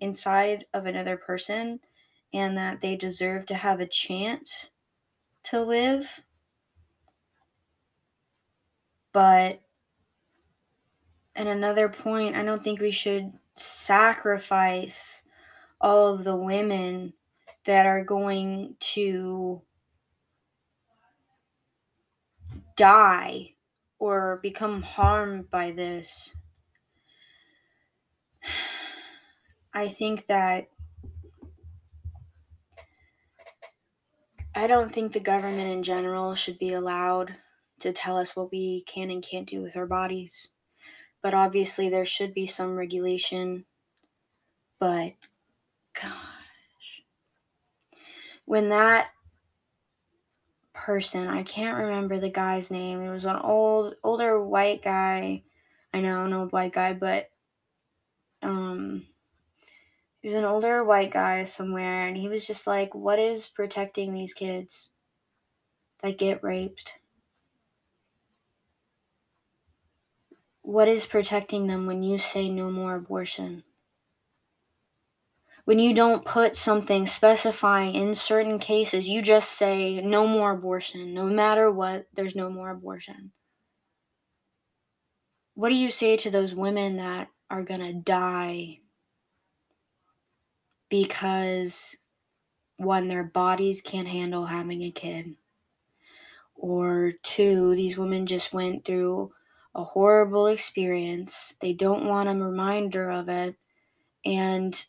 inside 0.00 0.66
of 0.74 0.86
another 0.86 1.16
person 1.16 1.80
and 2.32 2.56
that 2.56 2.80
they 2.80 2.96
deserve 2.96 3.46
to 3.46 3.54
have 3.54 3.80
a 3.80 3.86
chance 3.86 4.70
to 5.44 5.60
live. 5.60 6.22
But 9.12 9.60
at 11.36 11.46
another 11.46 11.88
point, 11.88 12.36
I 12.36 12.42
don't 12.42 12.62
think 12.62 12.80
we 12.80 12.90
should 12.90 13.32
sacrifice 13.56 15.22
all 15.80 16.08
of 16.14 16.24
the 16.24 16.36
women 16.36 17.12
that 17.64 17.86
are 17.86 18.04
going 18.04 18.76
to 18.80 19.62
die 22.76 23.54
or 23.98 24.40
become 24.42 24.82
harmed 24.82 25.50
by 25.50 25.70
this. 25.70 26.34
I 29.74 29.88
think 29.88 30.26
that 30.26 30.68
I 34.54 34.66
don't 34.66 34.92
think 34.92 35.12
the 35.12 35.20
government 35.20 35.70
in 35.70 35.82
general 35.82 36.34
should 36.34 36.58
be 36.58 36.72
allowed 36.72 37.36
to 37.80 37.92
tell 37.92 38.18
us 38.18 38.36
what 38.36 38.50
we 38.52 38.82
can 38.82 39.10
and 39.10 39.22
can't 39.22 39.48
do 39.48 39.62
with 39.62 39.76
our 39.76 39.86
bodies. 39.86 40.48
But 41.22 41.34
obviously, 41.34 41.88
there 41.88 42.04
should 42.04 42.34
be 42.34 42.46
some 42.46 42.76
regulation. 42.76 43.64
But, 44.78 45.14
gosh. 45.94 47.02
When 48.44 48.68
that 48.68 49.10
person, 50.74 51.28
I 51.28 51.44
can't 51.44 51.78
remember 51.78 52.18
the 52.18 52.28
guy's 52.28 52.70
name, 52.70 53.00
it 53.00 53.10
was 53.10 53.24
an 53.24 53.36
old, 53.36 53.94
older 54.02 54.42
white 54.42 54.82
guy. 54.82 55.44
I 55.94 56.00
know, 56.00 56.24
an 56.24 56.32
old 56.32 56.52
white 56.52 56.72
guy, 56.72 56.92
but, 56.92 57.30
um, 58.42 59.06
he 60.22 60.28
was 60.28 60.36
an 60.36 60.44
older 60.44 60.84
white 60.84 61.10
guy 61.10 61.42
somewhere, 61.42 62.06
and 62.06 62.16
he 62.16 62.28
was 62.28 62.46
just 62.46 62.64
like, 62.66 62.94
What 62.94 63.18
is 63.18 63.48
protecting 63.48 64.14
these 64.14 64.32
kids 64.32 64.88
that 66.00 66.16
get 66.16 66.44
raped? 66.44 66.94
What 70.62 70.86
is 70.86 71.06
protecting 71.06 71.66
them 71.66 71.86
when 71.86 72.04
you 72.04 72.18
say 72.18 72.48
no 72.48 72.70
more 72.70 72.94
abortion? 72.94 73.64
When 75.64 75.80
you 75.80 75.92
don't 75.92 76.24
put 76.24 76.56
something 76.56 77.06
specifying 77.08 77.96
in 77.96 78.14
certain 78.14 78.60
cases, 78.60 79.08
you 79.08 79.22
just 79.22 79.50
say 79.50 80.00
no 80.00 80.26
more 80.26 80.52
abortion. 80.52 81.14
No 81.14 81.24
matter 81.26 81.70
what, 81.70 82.06
there's 82.14 82.36
no 82.36 82.48
more 82.48 82.70
abortion. 82.70 83.32
What 85.54 85.70
do 85.70 85.74
you 85.74 85.90
say 85.90 86.16
to 86.16 86.30
those 86.30 86.54
women 86.54 86.96
that 86.96 87.28
are 87.50 87.62
going 87.62 87.80
to 87.80 87.92
die 87.92 88.81
because 90.92 91.96
one, 92.76 93.08
their 93.08 93.24
bodies 93.24 93.80
can't 93.80 94.06
handle 94.06 94.44
having 94.44 94.82
a 94.82 94.90
kid, 94.90 95.36
or 96.54 97.12
two, 97.22 97.74
these 97.74 97.96
women 97.96 98.26
just 98.26 98.52
went 98.52 98.84
through 98.84 99.32
a 99.74 99.82
horrible 99.82 100.48
experience. 100.48 101.54
They 101.60 101.72
don't 101.72 102.04
want 102.04 102.28
a 102.28 102.34
reminder 102.34 103.10
of 103.10 103.30
it. 103.30 103.56
And 104.26 104.84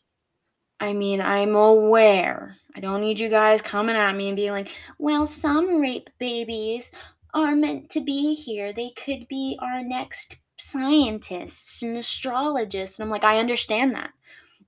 I 0.78 0.92
mean, 0.92 1.22
I'm 1.22 1.54
aware. 1.54 2.56
I 2.76 2.80
don't 2.80 3.00
need 3.00 3.18
you 3.18 3.30
guys 3.30 3.62
coming 3.62 3.96
at 3.96 4.14
me 4.14 4.28
and 4.28 4.36
being 4.36 4.52
like, 4.52 4.68
well, 4.98 5.26
some 5.26 5.80
rape 5.80 6.10
babies 6.18 6.90
are 7.32 7.56
meant 7.56 7.88
to 7.90 8.02
be 8.02 8.34
here. 8.34 8.74
They 8.74 8.90
could 8.90 9.26
be 9.26 9.58
our 9.62 9.82
next 9.82 10.36
scientists 10.58 11.80
and 11.82 11.96
astrologists. 11.96 12.98
And 12.98 13.06
I'm 13.06 13.10
like, 13.10 13.24
I 13.24 13.38
understand 13.38 13.94
that 13.94 14.12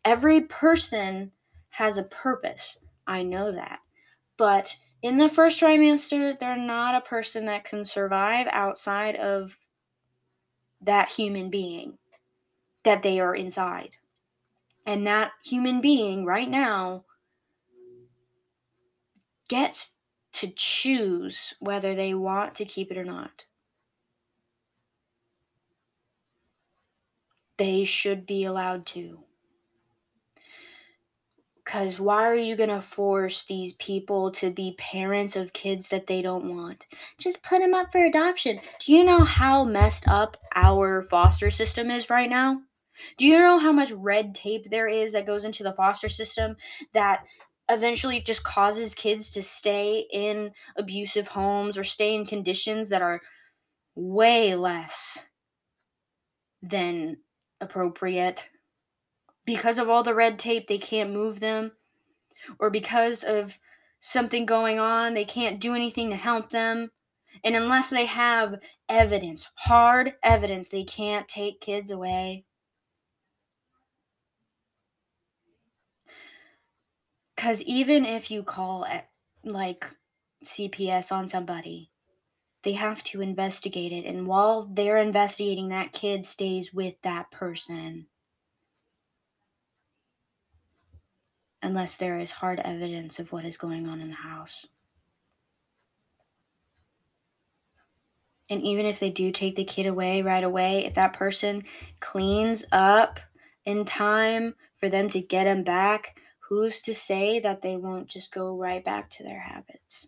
every 0.06 0.42
person 0.42 1.32
has 1.70 1.98
a 1.98 2.04
purpose. 2.04 2.78
I 3.06 3.24
know 3.24 3.52
that. 3.52 3.80
But 4.38 4.76
in 5.02 5.18
the 5.18 5.28
first 5.28 5.60
trimester, 5.60 6.38
they're 6.38 6.56
not 6.56 6.94
a 6.94 7.06
person 7.06 7.44
that 7.46 7.64
can 7.64 7.84
survive 7.84 8.46
outside 8.52 9.16
of 9.16 9.58
that 10.80 11.10
human 11.10 11.50
being 11.50 11.98
that 12.84 13.02
they 13.02 13.18
are 13.18 13.34
inside. 13.34 13.96
And 14.86 15.06
that 15.06 15.32
human 15.44 15.80
being 15.80 16.24
right 16.24 16.48
now 16.48 17.04
gets 19.48 19.96
to 20.34 20.52
choose 20.54 21.54
whether 21.58 21.94
they 21.94 22.14
want 22.14 22.54
to 22.56 22.64
keep 22.64 22.92
it 22.92 22.98
or 22.98 23.04
not. 23.04 23.46
They 27.56 27.84
should 27.84 28.26
be 28.26 28.44
allowed 28.44 28.86
to. 28.86 29.25
Because 31.66 31.98
why 31.98 32.22
are 32.24 32.36
you 32.36 32.54
going 32.54 32.70
to 32.70 32.80
force 32.80 33.42
these 33.42 33.72
people 33.74 34.30
to 34.30 34.50
be 34.50 34.76
parents 34.78 35.34
of 35.34 35.52
kids 35.52 35.88
that 35.88 36.06
they 36.06 36.22
don't 36.22 36.56
want? 36.56 36.86
Just 37.18 37.42
put 37.42 37.60
them 37.60 37.74
up 37.74 37.90
for 37.90 38.04
adoption. 38.04 38.60
Do 38.80 38.92
you 38.92 39.02
know 39.02 39.24
how 39.24 39.64
messed 39.64 40.06
up 40.06 40.36
our 40.54 41.02
foster 41.02 41.50
system 41.50 41.90
is 41.90 42.08
right 42.08 42.30
now? 42.30 42.62
Do 43.18 43.26
you 43.26 43.38
know 43.38 43.58
how 43.58 43.72
much 43.72 43.90
red 43.90 44.32
tape 44.32 44.70
there 44.70 44.86
is 44.86 45.12
that 45.12 45.26
goes 45.26 45.44
into 45.44 45.64
the 45.64 45.72
foster 45.72 46.08
system 46.08 46.56
that 46.94 47.24
eventually 47.68 48.20
just 48.20 48.44
causes 48.44 48.94
kids 48.94 49.28
to 49.30 49.42
stay 49.42 50.06
in 50.12 50.52
abusive 50.76 51.26
homes 51.26 51.76
or 51.76 51.84
stay 51.84 52.14
in 52.14 52.24
conditions 52.26 52.90
that 52.90 53.02
are 53.02 53.20
way 53.96 54.54
less 54.54 55.26
than 56.62 57.18
appropriate? 57.60 58.46
Because 59.46 59.78
of 59.78 59.88
all 59.88 60.02
the 60.02 60.14
red 60.14 60.38
tape, 60.38 60.66
they 60.66 60.78
can't 60.78 61.12
move 61.12 61.40
them, 61.40 61.72
or 62.58 62.68
because 62.68 63.22
of 63.24 63.58
something 64.00 64.44
going 64.44 64.78
on, 64.78 65.14
they 65.14 65.24
can't 65.24 65.60
do 65.60 65.74
anything 65.74 66.10
to 66.10 66.16
help 66.16 66.50
them. 66.50 66.90
And 67.44 67.54
unless 67.56 67.90
they 67.90 68.06
have 68.06 68.60
evidence, 68.88 69.48
hard 69.54 70.14
evidence, 70.22 70.68
they 70.68 70.84
can't 70.84 71.28
take 71.28 71.60
kids 71.60 71.90
away. 71.90 72.44
Because 77.34 77.62
even 77.62 78.06
if 78.06 78.30
you 78.30 78.42
call 78.42 78.84
it 78.84 79.04
like 79.44 79.86
CPS 80.44 81.12
on 81.12 81.28
somebody, 81.28 81.90
they 82.62 82.72
have 82.72 83.04
to 83.04 83.20
investigate 83.20 83.92
it. 83.92 84.06
And 84.06 84.26
while 84.26 84.62
they're 84.72 84.96
investigating, 84.96 85.68
that 85.68 85.92
kid 85.92 86.24
stays 86.24 86.72
with 86.72 86.94
that 87.02 87.30
person. 87.30 88.06
Unless 91.62 91.96
there 91.96 92.18
is 92.18 92.30
hard 92.30 92.60
evidence 92.60 93.18
of 93.18 93.32
what 93.32 93.44
is 93.44 93.56
going 93.56 93.88
on 93.88 94.00
in 94.00 94.08
the 94.08 94.14
house. 94.14 94.66
And 98.48 98.62
even 98.62 98.86
if 98.86 99.00
they 99.00 99.10
do 99.10 99.32
take 99.32 99.56
the 99.56 99.64
kid 99.64 99.86
away 99.86 100.22
right 100.22 100.44
away, 100.44 100.84
if 100.84 100.94
that 100.94 101.14
person 101.14 101.64
cleans 102.00 102.64
up 102.70 103.18
in 103.64 103.84
time 103.84 104.54
for 104.76 104.88
them 104.88 105.10
to 105.10 105.20
get 105.20 105.46
him 105.46 105.64
back, 105.64 106.20
who's 106.38 106.80
to 106.82 106.94
say 106.94 107.40
that 107.40 107.62
they 107.62 107.76
won't 107.76 108.08
just 108.08 108.32
go 108.32 108.56
right 108.56 108.84
back 108.84 109.10
to 109.10 109.24
their 109.24 109.40
habits? 109.40 110.06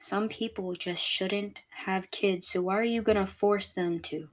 Some 0.00 0.28
people 0.28 0.74
just 0.74 1.04
shouldn't 1.04 1.62
have 1.70 2.10
kids, 2.10 2.48
so 2.48 2.62
why 2.62 2.78
are 2.78 2.84
you 2.84 3.02
going 3.02 3.18
to 3.18 3.26
force 3.26 3.68
them 3.68 4.00
to? 4.00 4.28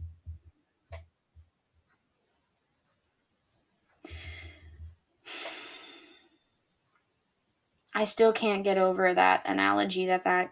I 7.98 8.04
still 8.04 8.32
can't 8.32 8.64
get 8.64 8.78
over 8.78 9.12
that 9.12 9.42
analogy 9.50 10.06
that 10.06 10.22
that 10.22 10.52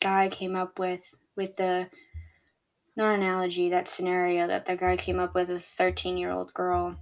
guy 0.00 0.28
came 0.28 0.56
up 0.56 0.80
with 0.80 1.14
with 1.36 1.54
the 1.54 1.88
not 2.96 3.14
analogy 3.14 3.70
that 3.70 3.86
scenario 3.86 4.48
that 4.48 4.66
the 4.66 4.74
guy 4.74 4.96
came 4.96 5.20
up 5.20 5.36
with 5.36 5.50
a 5.50 5.60
13 5.60 6.16
year 6.16 6.32
old 6.32 6.52
girl 6.52 6.96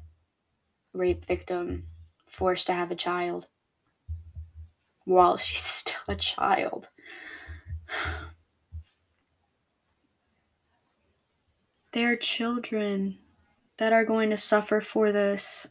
rape 0.93 1.25
victim 1.25 1.85
forced 2.27 2.67
to 2.67 2.75
have 2.75 2.91
a 2.91 2.95
child 2.95 3.47
while 5.07 5.39
she's 5.39 5.61
still 5.65 6.03
a 6.07 6.17
child. 6.17 6.91
They're 11.93 12.19
children 12.19 13.17
that 13.79 13.95
are 13.95 14.05
going 14.05 14.29
to 14.29 14.37
suffer 14.37 14.83
for 14.83 15.11
this 15.13 15.69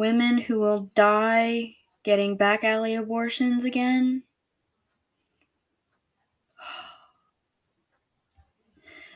women 0.00 0.38
who 0.38 0.58
will 0.58 0.90
die 0.94 1.76
getting 2.02 2.34
back 2.34 2.64
alley 2.64 2.94
abortions 2.94 3.64
again. 3.64 4.24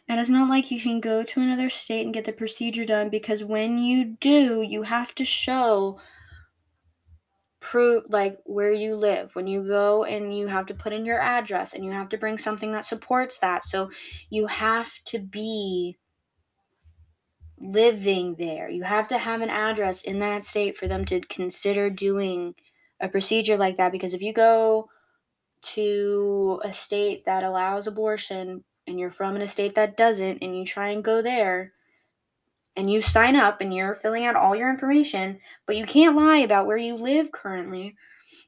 And 0.06 0.20
it's 0.20 0.28
not 0.28 0.50
like 0.50 0.70
you 0.70 0.78
can 0.78 1.00
go 1.00 1.22
to 1.22 1.40
another 1.40 1.70
state 1.70 2.04
and 2.04 2.12
get 2.12 2.26
the 2.26 2.32
procedure 2.32 2.84
done 2.84 3.08
because 3.08 3.42
when 3.42 3.78
you 3.78 4.04
do, 4.20 4.60
you 4.60 4.82
have 4.82 5.14
to 5.14 5.24
show 5.24 5.98
prove 7.58 8.04
like 8.10 8.36
where 8.44 8.74
you 8.74 8.94
live. 8.94 9.34
When 9.34 9.46
you 9.46 9.66
go 9.66 10.04
and 10.04 10.36
you 10.36 10.46
have 10.48 10.66
to 10.66 10.74
put 10.74 10.92
in 10.92 11.06
your 11.06 11.18
address 11.18 11.72
and 11.72 11.82
you 11.82 11.90
have 11.92 12.10
to 12.10 12.18
bring 12.18 12.36
something 12.36 12.72
that 12.72 12.84
supports 12.84 13.38
that. 13.38 13.64
So 13.64 13.90
you 14.28 14.46
have 14.46 14.92
to 15.06 15.18
be 15.18 15.96
living 17.58 18.36
there. 18.36 18.68
You 18.68 18.82
have 18.82 19.08
to 19.08 19.18
have 19.18 19.40
an 19.40 19.50
address 19.50 20.02
in 20.02 20.18
that 20.20 20.44
state 20.44 20.76
for 20.76 20.88
them 20.88 21.04
to 21.06 21.20
consider 21.20 21.90
doing 21.90 22.54
a 23.00 23.08
procedure 23.08 23.56
like 23.56 23.76
that 23.76 23.92
because 23.92 24.14
if 24.14 24.22
you 24.22 24.32
go 24.32 24.88
to 25.62 26.60
a 26.64 26.72
state 26.72 27.24
that 27.24 27.42
allows 27.42 27.86
abortion 27.86 28.64
and 28.86 29.00
you're 29.00 29.10
from 29.10 29.36
an 29.36 29.46
state 29.48 29.74
that 29.74 29.96
doesn't 29.96 30.38
and 30.42 30.58
you 30.58 30.64
try 30.64 30.90
and 30.90 31.02
go 31.02 31.22
there 31.22 31.72
and 32.76 32.90
you 32.90 33.00
sign 33.00 33.36
up 33.36 33.60
and 33.60 33.74
you're 33.74 33.94
filling 33.94 34.26
out 34.26 34.36
all 34.36 34.54
your 34.54 34.70
information, 34.70 35.40
but 35.66 35.76
you 35.76 35.86
can't 35.86 36.16
lie 36.16 36.38
about 36.38 36.66
where 36.66 36.76
you 36.76 36.94
live 36.96 37.32
currently, 37.32 37.96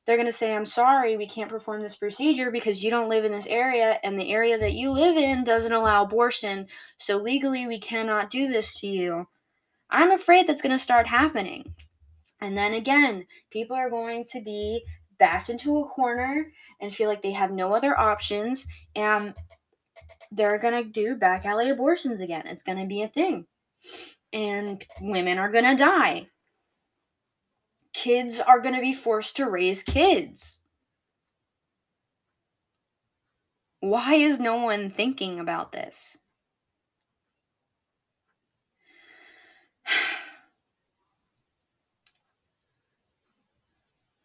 they're 0.06 0.16
going 0.16 0.26
to 0.26 0.32
say, 0.32 0.54
I'm 0.54 0.64
sorry, 0.64 1.16
we 1.16 1.26
can't 1.26 1.50
perform 1.50 1.82
this 1.82 1.96
procedure 1.96 2.52
because 2.52 2.82
you 2.82 2.90
don't 2.90 3.08
live 3.08 3.24
in 3.24 3.32
this 3.32 3.46
area 3.46 3.98
and 4.04 4.18
the 4.18 4.30
area 4.30 4.56
that 4.56 4.74
you 4.74 4.92
live 4.92 5.16
in 5.16 5.42
doesn't 5.42 5.72
allow 5.72 6.04
abortion. 6.04 6.68
So 6.96 7.16
legally, 7.16 7.66
we 7.66 7.80
cannot 7.80 8.30
do 8.30 8.48
this 8.48 8.72
to 8.74 8.86
you. 8.86 9.26
I'm 9.90 10.12
afraid 10.12 10.46
that's 10.46 10.62
going 10.62 10.72
to 10.72 10.78
start 10.78 11.08
happening. 11.08 11.74
And 12.40 12.56
then 12.56 12.74
again, 12.74 13.26
people 13.50 13.74
are 13.74 13.90
going 13.90 14.24
to 14.30 14.40
be 14.40 14.84
backed 15.18 15.50
into 15.50 15.78
a 15.78 15.88
corner 15.88 16.52
and 16.80 16.94
feel 16.94 17.08
like 17.08 17.22
they 17.22 17.32
have 17.32 17.50
no 17.50 17.72
other 17.72 17.98
options 17.98 18.66
and 18.94 19.34
they're 20.30 20.58
going 20.58 20.84
to 20.84 20.88
do 20.88 21.16
back 21.16 21.44
alley 21.44 21.70
abortions 21.70 22.20
again. 22.20 22.46
It's 22.46 22.62
going 22.62 22.78
to 22.78 22.86
be 22.86 23.02
a 23.02 23.08
thing. 23.08 23.46
And 24.32 24.84
women 25.00 25.38
are 25.38 25.50
going 25.50 25.64
to 25.64 25.74
die 25.74 26.26
kids 27.96 28.38
are 28.40 28.60
going 28.60 28.74
to 28.74 28.80
be 28.82 28.92
forced 28.92 29.36
to 29.36 29.48
raise 29.48 29.82
kids. 29.82 30.58
Why 33.80 34.16
is 34.16 34.38
no 34.38 34.56
one 34.56 34.90
thinking 34.90 35.40
about 35.40 35.72
this? 35.72 36.18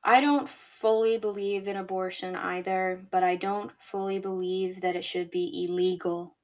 I 0.03 0.19
don't 0.19 0.49
fully 0.49 1.17
believe 1.17 1.65
in 1.69 1.77
abortion 1.77 2.35
either, 2.35 3.01
but 3.09 3.23
I 3.23 3.37
don't 3.37 3.71
fully 3.79 4.19
believe 4.19 4.81
that 4.81 4.97
it 4.97 5.05
should 5.05 5.31
be 5.31 5.65
illegal. 5.65 6.35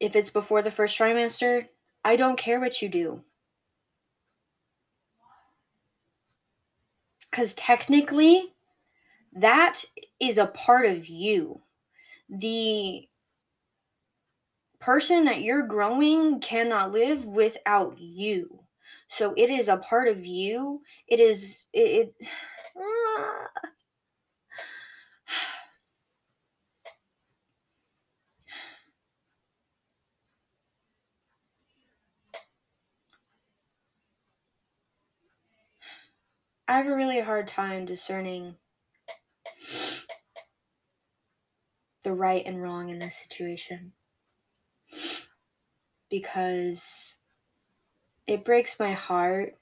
If 0.00 0.16
it's 0.16 0.30
before 0.30 0.62
the 0.62 0.72
first 0.72 0.98
trimester, 0.98 1.68
I 2.04 2.16
don't 2.16 2.38
care 2.38 2.60
what 2.60 2.80
you 2.80 2.88
do. 2.88 3.22
Because 7.30 7.54
technically, 7.54 8.54
that 9.32 9.82
is 10.20 10.38
a 10.38 10.46
part 10.46 10.86
of 10.86 11.06
you. 11.08 11.60
The 12.28 13.08
person 14.80 15.24
that 15.26 15.42
you're 15.42 15.66
growing 15.66 16.40
cannot 16.40 16.92
live 16.92 17.26
without 17.26 17.98
you. 17.98 18.60
So 19.08 19.34
it 19.36 19.50
is 19.50 19.68
a 19.68 19.76
part 19.78 20.08
of 20.08 20.24
you. 20.24 20.82
It 21.06 21.20
is, 21.20 21.66
it, 21.72 22.14
it 22.20 22.28
ah, 22.78 23.46
I 36.70 36.76
have 36.76 36.86
a 36.86 36.94
really 36.94 37.20
hard 37.20 37.48
time 37.48 37.86
discerning 37.86 38.56
the 42.02 42.12
right 42.12 42.42
and 42.44 42.62
wrong 42.62 42.90
in 42.90 42.98
this 42.98 43.16
situation. 43.16 43.92
Because 46.10 47.16
it 48.26 48.44
breaks 48.44 48.78
my 48.78 48.92
heart 48.92 49.56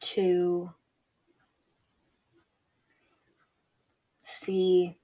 to 0.00 0.70
see 4.22 4.96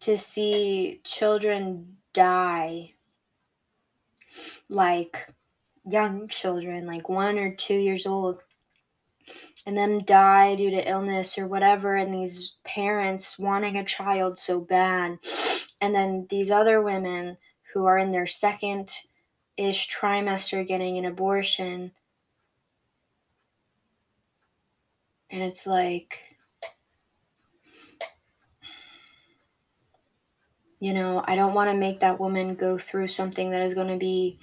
to 0.00 0.18
see 0.18 1.00
children 1.04 1.96
die 2.12 2.94
like 4.68 5.26
young 5.88 6.28
children, 6.28 6.86
like 6.86 7.08
one 7.08 7.38
or 7.38 7.54
two 7.54 7.76
years 7.76 8.06
old, 8.06 8.40
and 9.66 9.76
them 9.76 10.00
die 10.04 10.54
due 10.56 10.70
to 10.70 10.88
illness 10.88 11.38
or 11.38 11.46
whatever, 11.46 11.96
and 11.96 12.12
these 12.12 12.54
parents 12.64 13.38
wanting 13.38 13.76
a 13.76 13.84
child 13.84 14.38
so 14.38 14.60
bad, 14.60 15.18
and 15.80 15.94
then 15.94 16.26
these 16.30 16.50
other 16.50 16.82
women 16.82 17.36
who 17.72 17.86
are 17.86 17.98
in 17.98 18.12
their 18.12 18.26
second 18.26 18.92
ish 19.56 19.88
trimester 19.88 20.66
getting 20.66 20.98
an 20.98 21.04
abortion. 21.04 21.92
And 25.30 25.42
it's 25.42 25.66
like, 25.66 26.36
you 30.80 30.92
know, 30.92 31.22
I 31.26 31.36
don't 31.36 31.54
want 31.54 31.70
to 31.70 31.76
make 31.76 32.00
that 32.00 32.18
woman 32.18 32.54
go 32.54 32.78
through 32.78 33.08
something 33.08 33.50
that 33.50 33.62
is 33.62 33.74
going 33.74 33.88
to 33.88 33.96
be 33.96 34.38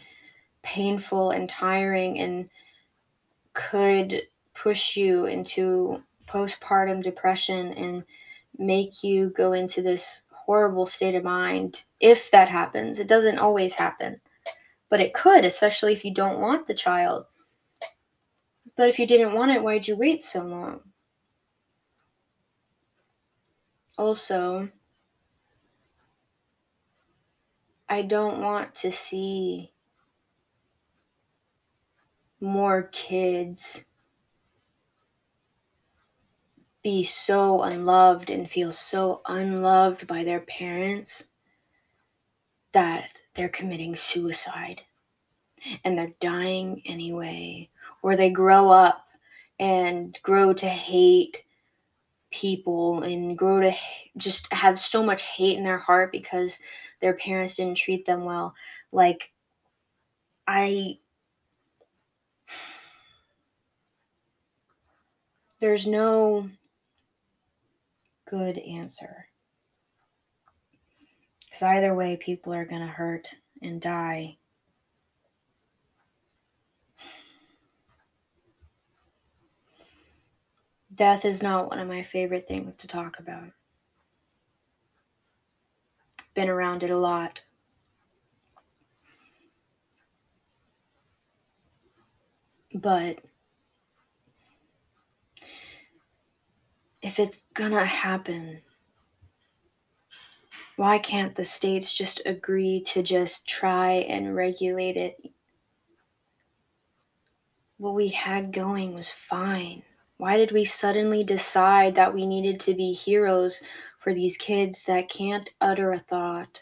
painful 0.68 1.32
and 1.32 1.48
tiring 1.48 2.20
and 2.20 2.50
could 3.54 4.22
push 4.54 4.98
you 4.98 5.26
into 5.26 6.04
postpartum 6.28 7.02
depression 7.02 7.72
and 7.72 8.04
make 8.58 9.02
you 9.02 9.30
go 9.30 9.54
into 9.54 9.82
this 9.82 10.24
horrible 10.30 10.86
state 10.86 11.16
of 11.16 11.24
mind 11.24 11.84
if 12.02 12.30
that 12.32 12.50
happens. 12.50 13.00
It 13.00 13.08
doesn't 13.08 13.40
always 13.40 13.76
happen, 13.76 14.20
but 14.90 15.00
it 15.00 15.14
could, 15.14 15.46
especially 15.46 15.94
if 15.94 16.04
you 16.04 16.14
don't 16.14 16.42
want 16.42 16.68
the 16.68 16.74
child. 16.74 17.28
But 18.76 18.90
if 18.90 19.00
you 19.00 19.08
didn't 19.08 19.34
want 19.34 19.52
it, 19.52 19.64
why'd 19.64 19.88
you 19.88 19.96
wait 19.96 20.22
so 20.22 20.44
long? 20.44 20.82
Also, 23.98 24.68
I 27.88 28.02
don't 28.02 28.42
want 28.42 28.76
to 28.76 28.92
see 28.92 29.72
more 32.40 32.84
kids 32.92 33.86
be 36.84 37.04
so 37.04 37.64
unloved 37.64 38.30
and 38.30 38.50
feel 38.50 38.72
so 38.72 39.22
unloved 39.28 40.08
by 40.08 40.24
their 40.24 40.40
parents 40.42 41.26
that 42.72 43.10
they're 43.34 43.50
committing 43.50 43.96
suicide 43.96 44.82
and 45.84 45.98
they're 45.98 46.14
dying 46.20 46.82
anyway, 46.86 47.70
or 48.02 48.16
they 48.16 48.30
grow 48.30 48.70
up 48.70 49.08
and 49.60 50.18
grow 50.22 50.54
to 50.54 50.68
hate 50.68 51.44
people 52.32 53.04
and 53.04 53.38
grow 53.38 53.60
to 53.62 53.74
just 54.18 54.52
have 54.54 54.80
so 54.80 55.02
much 55.04 55.24
hate 55.24 55.58
in 55.58 55.64
their 55.64 55.78
heart 55.78 56.12
because 56.12 56.60
their 57.00 57.14
parents 57.14 57.56
didn't 57.56 57.78
treat 57.78 58.06
them 58.06 58.24
well. 58.24 58.54
Like, 58.92 59.32
I. 60.48 61.00
There's 65.60 65.88
no 65.88 66.50
good 68.30 68.60
answer. 68.60 69.28
Because 71.46 71.64
either 71.64 71.96
way, 71.96 72.18
people 72.18 72.54
are 72.54 72.66
going 72.66 72.82
to 72.82 72.88
hurt 72.88 73.30
and 73.62 73.82
die. 73.82 74.38
Death 80.94 81.26
is 81.26 81.42
not 81.42 81.70
one 81.70 81.80
of 81.80 81.88
my 81.88 82.04
favorite 82.04 82.48
things 82.48 82.76
to 82.78 82.88
talk 82.88 83.20
about. 83.20 83.50
Been 86.34 86.50
around 86.50 86.84
it 86.84 86.92
a 86.92 86.98
lot. 86.98 87.46
But 92.74 93.20
if 97.08 97.20
it's 97.20 97.42
gonna 97.54 97.86
happen, 97.86 98.62
why 100.76 101.00
can't 101.00 101.34
the 101.36 101.46
states 101.46 101.94
just 101.94 102.22
agree 102.26 102.82
to 102.82 103.02
just 103.02 103.48
try 103.48 103.92
and 104.10 104.36
regulate 104.36 104.98
it? 104.98 105.18
What 107.78 107.96
we 107.96 108.10
had 108.10 108.52
going 108.52 108.94
was 108.94 109.10
fine. 109.10 109.84
Why 110.18 110.36
did 110.36 110.52
we 110.52 110.66
suddenly 110.66 111.24
decide 111.24 111.96
that 111.96 112.14
we 112.14 112.28
needed 112.28 112.60
to 112.62 112.76
be 112.76 112.92
heroes 112.92 113.62
for 114.00 114.14
these 114.14 114.36
kids 114.36 114.84
that 114.84 115.08
can't 115.08 115.54
utter 115.62 115.94
a 115.94 116.00
thought? 116.00 116.62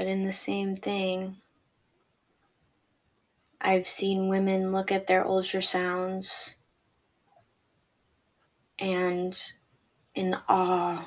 But 0.00 0.06
in 0.06 0.22
the 0.22 0.32
same 0.32 0.78
thing, 0.78 1.36
I've 3.60 3.86
seen 3.86 4.30
women 4.30 4.72
look 4.72 4.90
at 4.90 5.06
their 5.06 5.24
ultrasounds 5.24 6.54
and 8.78 9.38
in 10.14 10.36
awe 10.48 11.06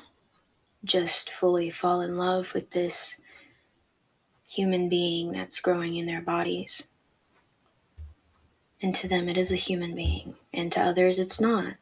just 0.84 1.30
fully 1.30 1.70
fall 1.70 2.02
in 2.02 2.16
love 2.16 2.54
with 2.54 2.70
this 2.70 3.18
human 4.48 4.88
being 4.88 5.32
that's 5.32 5.58
growing 5.58 5.96
in 5.96 6.06
their 6.06 6.22
bodies. 6.22 6.86
And 8.80 8.94
to 8.94 9.08
them, 9.08 9.28
it 9.28 9.36
is 9.36 9.50
a 9.50 9.56
human 9.56 9.96
being, 9.96 10.36
and 10.52 10.70
to 10.70 10.80
others, 10.80 11.18
it's 11.18 11.40
not. 11.40 11.74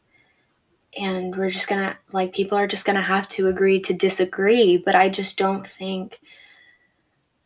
And 0.98 1.36
we're 1.36 1.50
just 1.50 1.68
gonna, 1.68 1.98
like, 2.10 2.32
people 2.32 2.56
are 2.56 2.66
just 2.66 2.86
gonna 2.86 3.02
have 3.02 3.28
to 3.28 3.48
agree 3.48 3.80
to 3.80 3.92
disagree, 3.92 4.78
but 4.78 4.94
I 4.94 5.10
just 5.10 5.36
don't 5.36 5.68
think 5.68 6.18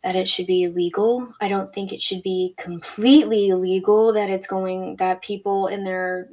that 0.07 0.15
it 0.15 0.29
should 0.29 0.47
be 0.47 0.63
illegal. 0.63 1.35
I 1.41 1.49
don't 1.49 1.73
think 1.73 1.93
it 1.93 2.01
should 2.01 2.23
be 2.23 2.55
completely 2.57 3.49
illegal 3.49 4.13
that 4.13 4.31
it's 4.31 4.47
going 4.47 4.95
that 4.99 5.21
people 5.21 5.67
in 5.67 5.83
their 5.83 6.29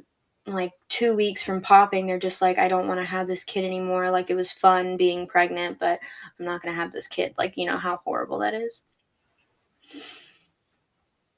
like 0.46 0.70
2 0.90 1.16
weeks 1.16 1.42
from 1.42 1.60
popping 1.60 2.06
they're 2.06 2.20
just 2.20 2.40
like 2.40 2.56
I 2.56 2.68
don't 2.68 2.86
want 2.86 3.00
to 3.00 3.04
have 3.04 3.26
this 3.26 3.42
kid 3.42 3.64
anymore. 3.64 4.12
Like 4.12 4.30
it 4.30 4.36
was 4.36 4.52
fun 4.52 4.96
being 4.96 5.26
pregnant, 5.26 5.80
but 5.80 5.98
I'm 6.38 6.46
not 6.46 6.62
going 6.62 6.72
to 6.72 6.80
have 6.80 6.92
this 6.92 7.08
kid. 7.08 7.34
Like, 7.36 7.56
you 7.56 7.66
know 7.66 7.76
how 7.76 8.00
horrible 8.04 8.38
that 8.38 8.54
is. 8.54 8.82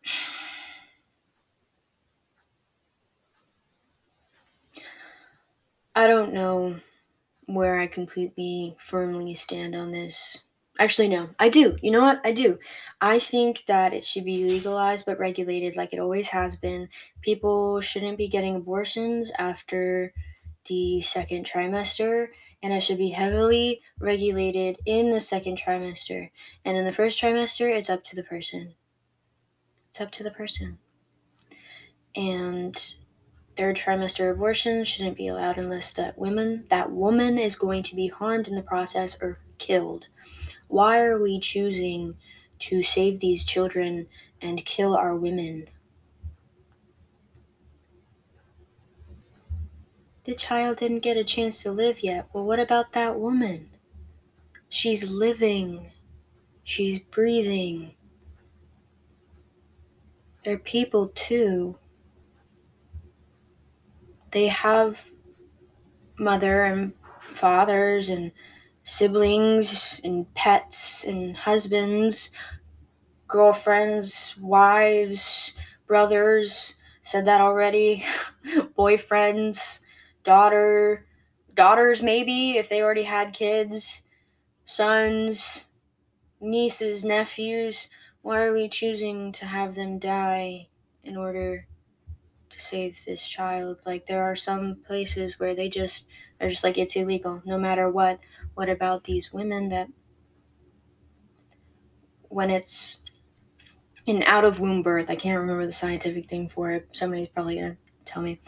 I 5.95 6.07
don't 6.07 6.35
know 6.35 6.77
where 7.47 7.81
I 7.81 7.87
completely 7.87 8.77
firmly 8.79 9.35
stand 9.35 9.75
on 9.75 9.91
this. 9.91 10.46
Actually, 10.79 11.09
no, 11.09 11.31
I 11.39 11.49
do. 11.49 11.77
You 11.81 11.91
know 11.91 12.03
what? 12.03 12.21
I 12.25 12.33
do. 12.33 12.59
I 13.01 13.19
think 13.19 13.65
that 13.67 13.95
it 13.95 14.05
should 14.05 14.25
be 14.25 14.45
legalized 14.45 15.07
but 15.07 15.19
regulated 15.19 15.75
like 15.75 15.93
it 15.93 15.99
always 15.99 16.29
has 16.29 16.57
been. 16.57 16.89
People 17.23 17.81
shouldn't 17.81 18.19
be 18.19 18.29
getting 18.29 18.57
abortions 18.57 19.33
after 19.39 20.13
the 20.69 21.01
second 21.01 21.47
trimester, 21.47 22.29
and 22.63 22.73
it 22.73 22.81
should 22.81 22.99
be 22.99 23.11
heavily 23.11 23.81
regulated 23.99 24.79
in 24.85 25.11
the 25.11 25.21
second 25.21 25.59
trimester. 25.59 26.31
And 26.65 26.77
in 26.77 26.85
the 26.85 26.93
first 26.93 27.21
trimester, 27.21 27.71
it's 27.75 27.89
up 27.91 28.05
to 28.05 28.17
the 28.17 28.23
person. 28.23 28.75
It's 29.91 30.01
up 30.01 30.11
to 30.13 30.23
the 30.23 30.31
person. 30.31 30.79
And 32.15 32.95
third 33.57 33.77
trimester 33.77 34.31
abortions 34.31 34.89
shouldn't 34.89 35.17
be 35.17 35.29
allowed 35.29 35.57
unless 35.57 35.93
that 35.93 36.19
woman 36.19 36.67
that 36.69 36.91
woman 36.91 37.39
is 37.39 37.57
going 37.57 37.83
to 37.85 37.97
be 37.97 38.09
harmed 38.09 38.49
in 38.49 38.55
the 38.55 38.63
process 38.63 39.17
or 39.23 39.39
killed. 39.57 40.09
Why 40.69 41.01
are 41.01 41.21
we 41.21 41.41
choosing 41.41 42.17
to 42.61 42.83
save 42.83 43.21
these 43.21 43.45
children 43.45 44.09
and 44.41 44.65
kill 44.65 44.97
our 44.97 45.15
women? 45.15 45.69
The 50.25 50.35
child 50.35 50.79
didn't 50.79 51.01
get 51.01 51.17
a 51.17 51.23
chance 51.23 51.63
to 51.63 51.71
live 51.71 52.03
yet. 52.03 52.29
Well, 52.33 52.45
what 52.45 52.59
about 52.59 52.93
that 52.93 53.19
woman? 53.19 53.71
She's 54.69 55.09
living. 55.09 55.93
She's 56.65 56.99
breathing. 56.99 57.95
They're 60.43 60.59
people 60.59 61.09
too. 61.15 61.79
They 64.33 64.49
have 64.49 65.11
mother 66.19 66.65
and 66.65 66.93
fathers 67.35 68.09
and 68.09 68.33
siblings 68.87 70.01
and 70.05 70.33
pets 70.35 71.05
and 71.05 71.37
husbands, 71.37 72.31
girlfriends, 73.29 74.37
wives, 74.41 75.53
brothers, 75.87 76.75
said 77.03 77.27
that 77.27 77.41
already, 77.41 78.05
boyfriends, 78.79 79.81
daughter, 80.25 81.07
daughters 81.55 82.03
maybe 82.03 82.59
if 82.59 82.69
they 82.69 82.83
already 82.83 83.05
had 83.05 83.33
kids, 83.33 84.03
sons, 84.65 85.69
nieces, 86.41 87.05
nephews. 87.05 87.89
Why 88.23 88.45
are 88.45 88.55
we 88.55 88.69
choosing 88.69 89.33
to 89.33 89.47
have 89.47 89.75
them 89.77 89.99
die 89.99 90.69
in 91.05 91.17
order 91.17 91.67
to 92.51 92.61
save 92.61 93.05
this 93.05 93.27
child? 93.27 93.79
Like 93.87 94.07
there 94.07 94.25
are 94.25 94.37
some 94.37 94.77
places 94.87 95.39
where 95.39 95.55
they 95.55 95.69
just 95.69 96.07
are 96.41 96.49
just 96.49 96.65
like 96.65 96.79
it's 96.79 96.97
illegal 96.97 97.43
no 97.45 97.59
matter 97.59 97.91
what 97.91 98.21
what 98.57 98.71
about 98.71 99.05
these 99.05 99.35
women 99.35 99.69
that 99.69 99.87
when 102.31 102.49
it's 102.51 103.01
an 104.07 104.23
out 104.23 104.45
of 104.45 104.61
womb 104.61 104.83
birth, 104.83 105.11
I 105.11 105.15
can't 105.15 105.39
remember 105.39 105.67
the 105.67 105.75
scientific 105.75 106.29
thing 106.29 106.49
for 106.49 106.71
it. 106.73 106.89
Somebody's 106.93 107.29
probably 107.29 107.57
going 107.57 107.73
to 107.73 107.79
tell 108.07 108.23
me. 108.23 108.41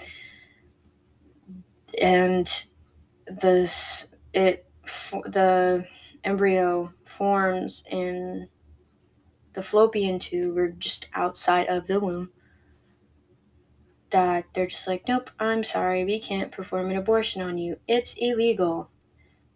And 2.01 2.49
this 3.27 4.09
it 4.33 4.67
the 5.27 5.85
embryo 6.25 6.91
forms 7.05 7.85
in 7.91 8.49
the 9.53 9.63
fallopian 9.63 10.19
tube 10.19 10.57
or 10.57 10.71
just 10.71 11.09
outside 11.13 11.67
of 11.67 11.87
the 11.87 12.01
womb 12.01 12.31
that 14.09 14.47
they're 14.55 14.67
just 14.67 14.87
like, 14.87 15.07
nope, 15.07 15.31
I'm 15.39 15.63
sorry, 15.63 16.03
we 16.07 16.19
can't 16.19 16.51
perform 16.51 16.91
an 16.91 16.97
abortion 16.97 17.43
on 17.43 17.59
you. 17.59 17.77
It's 17.87 18.15
illegal. 18.17 18.89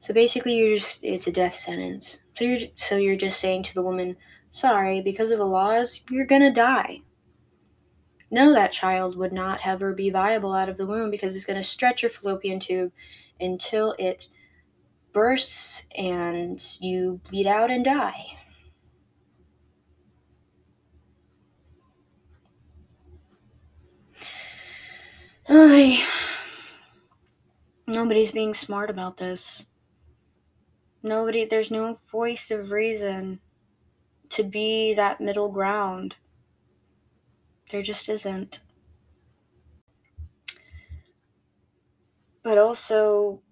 So 0.02 0.12
basically, 0.12 0.56
you're 0.56 0.78
just 0.78 0.98
it's 1.04 1.28
a 1.28 1.32
death 1.32 1.54
sentence. 1.54 2.18
So 2.34 2.44
you're 2.44 2.58
so 2.74 2.96
you're 2.96 3.14
just 3.14 3.38
saying 3.38 3.62
to 3.64 3.74
the 3.74 3.82
woman, 3.82 4.16
sorry, 4.50 5.00
because 5.00 5.30
of 5.30 5.38
the 5.38 5.46
laws, 5.46 6.00
you're 6.10 6.26
gonna 6.26 6.52
die. 6.52 7.02
No, 8.28 8.52
that 8.52 8.72
child 8.72 9.16
would 9.16 9.32
not 9.32 9.64
ever 9.64 9.94
be 9.94 10.10
viable 10.10 10.54
out 10.54 10.68
of 10.68 10.76
the 10.76 10.86
womb 10.86 11.12
because 11.12 11.36
it's 11.36 11.44
gonna 11.44 11.62
stretch 11.62 12.02
your 12.02 12.10
fallopian 12.10 12.58
tube 12.58 12.90
until 13.38 13.94
it 13.96 14.26
bursts 15.12 15.86
and 15.96 16.60
you 16.80 17.20
bleed 17.30 17.46
out 17.46 17.70
and 17.70 17.84
die. 17.84 18.26
Nobody's 27.86 28.32
being 28.32 28.52
smart 28.52 28.90
about 28.90 29.18
this. 29.18 29.66
Nobody, 31.02 31.44
there's 31.44 31.70
no 31.70 31.92
voice 31.92 32.50
of 32.50 32.70
reason 32.70 33.40
to 34.30 34.42
be 34.44 34.94
that 34.94 35.20
middle 35.20 35.48
ground. 35.48 36.16
There 37.70 37.82
just 37.82 38.08
isn't. 38.08 38.60
But 42.42 42.58
also, 42.58 43.42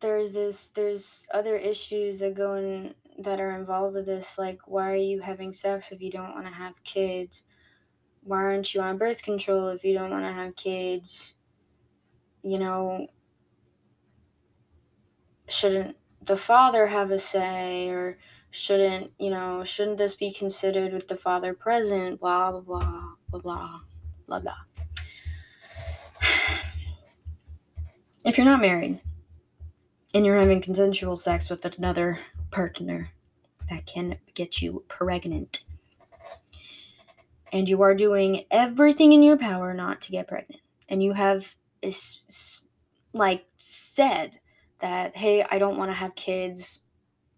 there's 0.00 0.32
this 0.32 0.66
there's 0.70 1.26
other 1.34 1.56
issues 1.56 2.18
that 2.20 2.34
go 2.34 2.54
in 2.54 2.94
that 3.18 3.40
are 3.40 3.56
involved 3.58 3.96
with 3.96 4.06
this 4.06 4.38
like 4.38 4.60
why 4.66 4.90
are 4.90 4.94
you 4.94 5.20
having 5.20 5.52
sex 5.52 5.90
if 5.90 6.00
you 6.00 6.10
don't 6.10 6.34
want 6.34 6.46
to 6.46 6.52
have 6.52 6.82
kids 6.84 7.42
why 8.22 8.38
aren't 8.38 8.74
you 8.74 8.80
on 8.80 8.98
birth 8.98 9.22
control 9.22 9.68
if 9.68 9.84
you 9.84 9.94
don't 9.94 10.10
want 10.10 10.24
to 10.24 10.32
have 10.32 10.54
kids 10.54 11.34
you 12.48 12.58
know 12.58 13.06
shouldn't 15.48 15.96
the 16.22 16.36
father 16.36 16.86
have 16.86 17.10
a 17.10 17.18
say 17.18 17.88
or 17.88 18.18
shouldn't 18.50 19.12
you 19.18 19.30
know 19.30 19.62
shouldn't 19.64 19.98
this 19.98 20.14
be 20.14 20.30
considered 20.30 20.92
with 20.92 21.08
the 21.08 21.16
father 21.16 21.54
present 21.54 22.20
blah 22.20 22.50
blah 22.50 22.60
blah 22.60 23.02
blah 23.30 23.40
blah 23.40 23.80
blah 24.26 24.40
blah. 24.40 24.54
If 28.24 28.36
you're 28.36 28.46
not 28.46 28.60
married 28.60 29.00
and 30.14 30.24
you're 30.24 30.38
having 30.38 30.60
consensual 30.60 31.16
sex 31.16 31.48
with 31.48 31.64
another 31.64 32.18
partner 32.50 33.10
that 33.70 33.86
can 33.86 34.18
get 34.34 34.60
you 34.60 34.84
pregnant. 34.88 35.64
And 37.52 37.68
you 37.68 37.80
are 37.82 37.94
doing 37.94 38.44
everything 38.50 39.12
in 39.12 39.22
your 39.22 39.38
power 39.38 39.72
not 39.72 40.00
to 40.02 40.10
get 40.10 40.28
pregnant. 40.28 40.60
And 40.88 41.02
you 41.02 41.12
have 41.12 41.54
like 43.12 43.46
said 43.56 44.38
that 44.80 45.16
hey 45.16 45.44
i 45.50 45.58
don't 45.58 45.78
want 45.78 45.90
to 45.90 45.94
have 45.94 46.14
kids. 46.14 46.82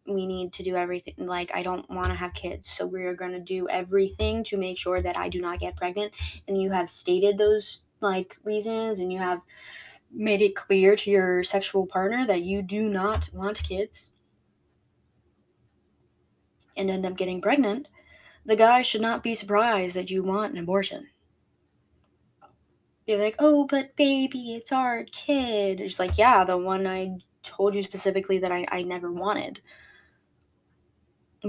We 0.06 0.26
need 0.26 0.52
to 0.54 0.62
do 0.62 0.76
everything 0.76 1.14
like 1.18 1.50
i 1.54 1.62
don't 1.62 1.88
want 1.90 2.08
to 2.08 2.16
have 2.16 2.34
kids. 2.34 2.68
So 2.68 2.86
we're 2.86 3.14
going 3.14 3.32
to 3.32 3.40
do 3.40 3.68
everything 3.68 4.44
to 4.44 4.56
make 4.56 4.78
sure 4.78 5.00
that 5.00 5.16
i 5.16 5.28
do 5.28 5.40
not 5.40 5.60
get 5.60 5.76
pregnant. 5.76 6.12
And 6.48 6.60
you 6.60 6.70
have 6.70 6.90
stated 6.90 7.38
those 7.38 7.82
like 8.00 8.36
reasons 8.44 8.98
and 8.98 9.12
you 9.12 9.18
have 9.18 9.40
made 10.10 10.42
it 10.42 10.56
clear 10.56 10.96
to 10.96 11.10
your 11.10 11.42
sexual 11.42 11.86
partner 11.86 12.26
that 12.26 12.42
you 12.42 12.62
do 12.62 12.88
not 12.88 13.30
want 13.32 13.62
kids 13.62 14.10
and 16.76 16.90
end 16.90 17.06
up 17.06 17.16
getting 17.16 17.40
pregnant 17.40 17.86
the 18.46 18.56
guy 18.56 18.82
should 18.82 19.02
not 19.02 19.22
be 19.22 19.34
surprised 19.34 19.94
that 19.94 20.10
you 20.10 20.22
want 20.22 20.52
an 20.52 20.58
abortion 20.58 21.09
be 23.16 23.22
like 23.22 23.36
oh 23.38 23.66
but 23.66 23.94
baby 23.96 24.52
it's 24.52 24.72
our 24.72 25.04
kid 25.12 25.80
it's 25.80 25.98
like 25.98 26.18
yeah 26.18 26.44
the 26.44 26.56
one 26.56 26.86
i 26.86 27.10
told 27.42 27.74
you 27.74 27.82
specifically 27.82 28.38
that 28.38 28.52
i, 28.52 28.66
I 28.70 28.82
never 28.82 29.10
wanted 29.10 29.60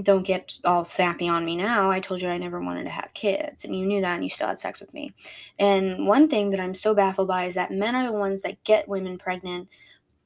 don't 0.00 0.26
get 0.26 0.58
all 0.64 0.84
sappy 0.84 1.28
on 1.28 1.44
me 1.44 1.56
now. 1.56 1.90
I 1.90 2.00
told 2.00 2.22
you 2.22 2.28
I 2.28 2.38
never 2.38 2.60
wanted 2.60 2.84
to 2.84 2.90
have 2.90 3.12
kids, 3.12 3.64
and 3.64 3.76
you 3.76 3.86
knew 3.86 4.00
that, 4.00 4.14
and 4.14 4.24
you 4.24 4.30
still 4.30 4.48
had 4.48 4.58
sex 4.58 4.80
with 4.80 4.92
me. 4.94 5.14
And 5.58 6.06
one 6.06 6.28
thing 6.28 6.50
that 6.50 6.60
I'm 6.60 6.74
so 6.74 6.94
baffled 6.94 7.28
by 7.28 7.44
is 7.46 7.54
that 7.56 7.72
men 7.72 7.94
are 7.94 8.06
the 8.06 8.12
ones 8.12 8.40
that 8.42 8.64
get 8.64 8.88
women 8.88 9.18
pregnant, 9.18 9.68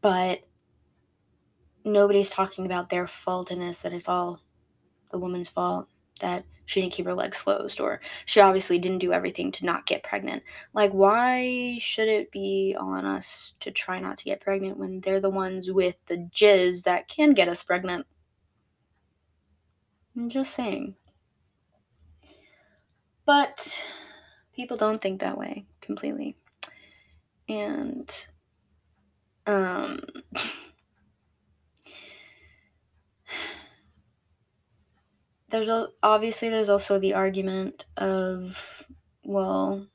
but 0.02 0.40
nobody's 1.84 2.30
talking 2.30 2.64
about 2.66 2.90
their 2.90 3.08
fault 3.08 3.50
in 3.50 3.58
this, 3.58 3.82
that 3.82 3.92
it's 3.92 4.08
all 4.08 4.40
the 5.10 5.18
woman's 5.18 5.48
fault, 5.48 5.88
that 6.20 6.44
she 6.66 6.80
didn't 6.80 6.92
keep 6.92 7.06
her 7.06 7.14
legs 7.14 7.38
closed, 7.38 7.80
or 7.80 8.00
she 8.26 8.40
obviously 8.40 8.78
didn't 8.78 8.98
do 8.98 9.12
everything 9.12 9.50
to 9.52 9.64
not 9.64 9.86
get 9.86 10.02
pregnant. 10.02 10.42
Like, 10.74 10.92
why 10.92 11.78
should 11.80 12.08
it 12.08 12.30
be 12.30 12.76
on 12.78 13.06
us 13.06 13.54
to 13.60 13.70
try 13.70 14.00
not 14.00 14.18
to 14.18 14.24
get 14.24 14.40
pregnant 14.40 14.76
when 14.76 15.00
they're 15.00 15.20
the 15.20 15.30
ones 15.30 15.70
with 15.70 15.96
the 16.06 16.18
jizz 16.18 16.82
that 16.82 17.08
can 17.08 17.32
get 17.32 17.48
us 17.48 17.62
pregnant? 17.62 18.06
I'm 20.16 20.28
just 20.28 20.52
saying. 20.54 20.96
But 23.24 23.82
people 24.54 24.76
don't 24.76 25.00
think 25.00 25.20
that 25.20 25.38
way 25.38 25.66
completely. 25.80 26.36
And 27.48 28.26
um 29.46 30.00
there's 35.48 35.68
a, 35.68 35.88
obviously 36.02 36.48
there's 36.48 36.68
also 36.68 36.98
the 36.98 37.14
argument 37.14 37.86
of 37.96 38.84
well 39.24 39.86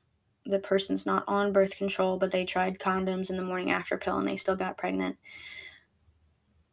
the 0.44 0.58
person's 0.58 1.06
not 1.06 1.24
on 1.28 1.52
birth 1.52 1.76
control 1.76 2.16
but 2.18 2.32
they 2.32 2.44
tried 2.44 2.78
condoms 2.78 3.30
in 3.30 3.36
the 3.36 3.42
morning 3.42 3.70
after 3.70 3.96
pill 3.96 4.18
and 4.18 4.26
they 4.26 4.36
still 4.36 4.56
got 4.56 4.78
pregnant 4.78 5.16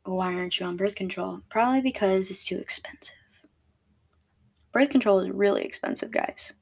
why 0.05 0.33
aren't 0.33 0.59
you 0.59 0.65
on 0.65 0.77
birth 0.77 0.95
control 0.95 1.41
probably 1.49 1.81
because 1.81 2.31
it's 2.31 2.43
too 2.43 2.57
expensive 2.57 3.15
birth 4.71 4.89
control 4.89 5.19
is 5.19 5.29
really 5.29 5.63
expensive, 5.63 6.11
guys. 6.11 6.53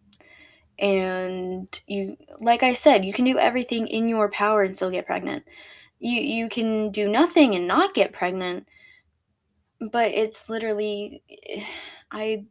And 0.80 1.68
you 1.88 2.18
like 2.40 2.64
I 2.64 2.74
said, 2.74 3.04
you 3.04 3.14
can 3.14 3.26
do 3.26 3.40
everything 3.40 3.88
in 3.88 4.08
your 4.08 4.30
power 4.30 4.62
and 4.62 4.76
still 4.76 4.92
get 4.92 5.08
pregnant. 5.08 5.44
You 6.00 6.22
you 6.22 6.50
can 6.50 6.92
do 6.92 7.08
nothing 7.08 7.56
and 7.56 7.68
not 7.68 7.96
get 7.96 8.14
pregnant. 8.14 8.68
But 9.80 10.12
it's 10.12 10.50
literally 10.50 11.24
I 12.12 12.46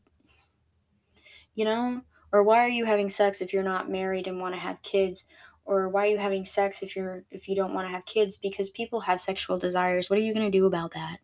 you 1.55 1.65
know, 1.65 2.03
or 2.33 2.43
why 2.43 2.65
are 2.65 2.69
you 2.69 2.85
having 2.85 3.11
sex 3.11 3.41
if 3.41 3.53
you're 3.53 3.63
not 3.63 3.91
married 3.91 4.27
and 4.27 4.39
want 4.39 4.55
to 4.55 4.61
have 4.61 4.83
kids? 4.83 5.25
Or 5.65 5.89
why 5.89 6.07
are 6.07 6.11
you 6.11 6.19
having 6.19 6.45
sex 6.45 6.83
if 6.83 6.95
you're 6.95 7.25
if 7.31 7.49
you 7.49 7.57
don't 7.57 7.75
want 7.75 7.89
to 7.89 7.93
have 7.93 8.05
kids 8.07 8.37
because 8.37 8.71
people 8.71 9.01
have 9.01 9.21
sexual 9.21 9.59
desires. 9.59 10.09
What 10.09 10.19
are 10.19 10.23
you 10.23 10.33
to 10.35 10.51
do 10.51 10.67
about 10.67 10.93
that? 10.93 11.19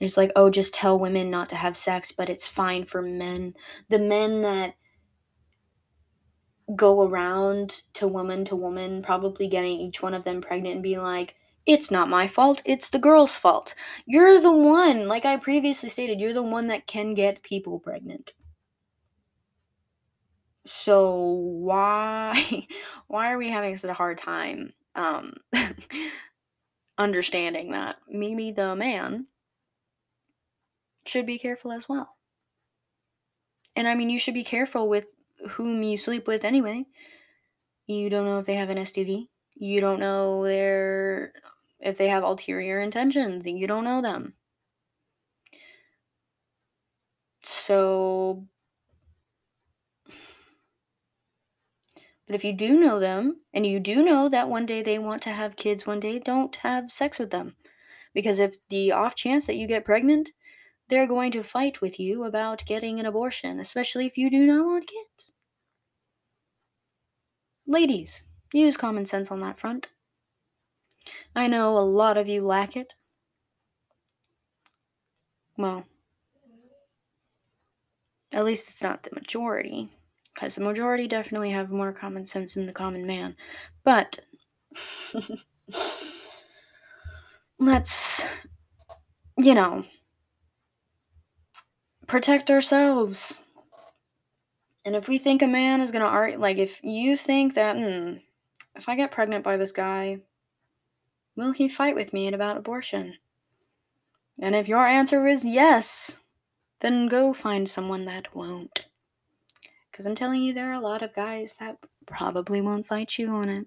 It's 0.00 0.16
like, 0.16 0.32
oh, 0.34 0.50
just 0.50 0.74
tell 0.74 0.98
women 0.98 1.30
not 1.30 1.50
to 1.50 1.56
have 1.56 1.76
sex, 1.76 2.10
but 2.10 2.30
it's 2.30 2.46
fine 2.46 2.86
for 2.86 3.02
men. 3.02 3.54
The 3.88 3.98
men 3.98 4.42
that 4.42 4.74
go 6.74 7.06
around 7.06 7.82
to 7.94 8.08
woman 8.08 8.44
to 8.46 8.56
woman, 8.56 9.02
probably 9.02 9.46
getting 9.46 9.78
each 9.78 10.02
one 10.02 10.14
of 10.14 10.24
them 10.24 10.40
pregnant 10.40 10.76
and 10.76 10.82
being 10.82 11.02
like, 11.02 11.36
it's 11.66 11.90
not 11.90 12.08
my 12.08 12.26
fault, 12.26 12.62
it's 12.64 12.90
the 12.90 12.98
girl's 12.98 13.36
fault. 13.36 13.74
You're 14.06 14.40
the 14.40 14.52
one, 14.52 15.06
like 15.08 15.24
I 15.24 15.36
previously 15.36 15.88
stated, 15.88 16.20
you're 16.20 16.32
the 16.32 16.42
one 16.42 16.68
that 16.68 16.86
can 16.86 17.14
get 17.14 17.42
people 17.42 17.78
pregnant. 17.78 18.32
So 20.66 21.20
why 21.20 22.66
why 23.08 23.32
are 23.32 23.38
we 23.38 23.48
having 23.50 23.76
such 23.76 23.90
a 23.90 23.94
hard 23.94 24.18
time 24.18 24.72
um 24.94 25.34
understanding 26.98 27.72
that? 27.72 27.96
Maybe 28.08 28.50
the 28.52 28.76
man 28.76 29.26
should 31.04 31.26
be 31.26 31.38
careful 31.38 31.72
as 31.72 31.88
well. 31.88 32.16
And 33.74 33.88
I 33.88 33.94
mean, 33.94 34.10
you 34.10 34.18
should 34.18 34.34
be 34.34 34.44
careful 34.44 34.88
with 34.88 35.14
whom 35.50 35.82
you 35.82 35.98
sleep 35.98 36.26
with 36.26 36.44
anyway. 36.44 36.84
You 37.86 38.10
don't 38.10 38.26
know 38.26 38.38
if 38.38 38.46
they 38.46 38.54
have 38.54 38.70
an 38.70 38.78
STD. 38.78 39.28
You 39.54 39.80
don't 39.80 40.00
know 40.00 40.44
their 40.44 41.32
if 41.80 41.98
they 41.98 42.08
have 42.08 42.24
ulterior 42.24 42.80
intentions. 42.80 43.46
You 43.46 43.66
don't 43.66 43.84
know 43.84 44.02
them. 44.02 44.34
So 47.44 48.46
But 52.26 52.36
if 52.36 52.44
you 52.44 52.52
do 52.52 52.78
know 52.80 52.98
them 52.98 53.40
and 53.52 53.66
you 53.66 53.78
do 53.80 54.02
know 54.02 54.28
that 54.28 54.48
one 54.48 54.64
day 54.64 54.82
they 54.82 54.98
want 54.98 55.22
to 55.22 55.30
have 55.30 55.56
kids 55.56 55.86
one 55.86 56.00
day, 56.00 56.18
don't 56.18 56.54
have 56.56 56.90
sex 56.90 57.18
with 57.18 57.30
them. 57.30 57.56
Because 58.14 58.38
if 58.38 58.54
the 58.68 58.92
off 58.92 59.14
chance 59.14 59.46
that 59.46 59.56
you 59.56 59.66
get 59.66 59.84
pregnant 59.84 60.30
they're 60.88 61.06
going 61.06 61.32
to 61.32 61.42
fight 61.42 61.80
with 61.80 61.98
you 61.98 62.24
about 62.24 62.66
getting 62.66 63.00
an 63.00 63.06
abortion, 63.06 63.58
especially 63.60 64.06
if 64.06 64.18
you 64.18 64.28
do 64.28 64.44
not 64.44 64.66
want 64.66 64.86
kids. 64.86 65.32
Ladies, 67.66 68.24
use 68.52 68.76
common 68.76 69.06
sense 69.06 69.30
on 69.30 69.40
that 69.40 69.58
front. 69.58 69.88
I 71.34 71.46
know 71.46 71.76
a 71.76 71.80
lot 71.80 72.16
of 72.16 72.28
you 72.28 72.42
lack 72.42 72.76
it. 72.76 72.94
Well, 75.56 75.86
at 78.32 78.44
least 78.44 78.68
it's 78.70 78.82
not 78.82 79.02
the 79.02 79.14
majority, 79.14 79.90
because 80.34 80.54
the 80.54 80.60
majority 80.62 81.06
definitely 81.06 81.50
have 81.50 81.70
more 81.70 81.92
common 81.92 82.24
sense 82.26 82.54
than 82.54 82.66
the 82.66 82.72
common 82.72 83.06
man. 83.06 83.36
But 83.84 84.20
let's, 87.58 88.24
you 89.38 89.54
know, 89.54 89.84
protect 92.06 92.50
ourselves. 92.50 93.42
And 94.84 94.96
if 94.96 95.08
we 95.08 95.18
think 95.18 95.42
a 95.42 95.46
man 95.46 95.80
is 95.80 95.90
going 95.90 96.02
to 96.02 96.08
argue, 96.08 96.38
like 96.38 96.58
if 96.58 96.82
you 96.82 97.16
think 97.16 97.54
that, 97.54 97.76
hmm, 97.76 98.16
if 98.74 98.88
I 98.88 98.96
get 98.96 99.12
pregnant 99.12 99.44
by 99.44 99.56
this 99.56 99.72
guy, 99.72 100.20
will 101.36 101.52
he 101.52 101.68
fight 101.68 101.94
with 101.94 102.12
me 102.12 102.28
about 102.28 102.56
abortion? 102.56 103.14
And 104.40 104.54
if 104.54 104.68
your 104.68 104.86
answer 104.86 105.26
is 105.26 105.44
yes, 105.44 106.16
then 106.80 107.06
go 107.08 107.32
find 107.32 107.68
someone 107.68 108.04
that 108.06 108.34
won't. 108.34 108.86
Because 109.90 110.06
I'm 110.06 110.14
telling 110.14 110.42
you, 110.42 110.54
there 110.54 110.70
are 110.70 110.74
a 110.74 110.80
lot 110.80 111.02
of 111.02 111.14
guys 111.14 111.56
that 111.60 111.76
probably 112.06 112.60
won't 112.60 112.86
fight 112.86 113.18
you 113.18 113.28
on 113.28 113.48
it. 113.48 113.66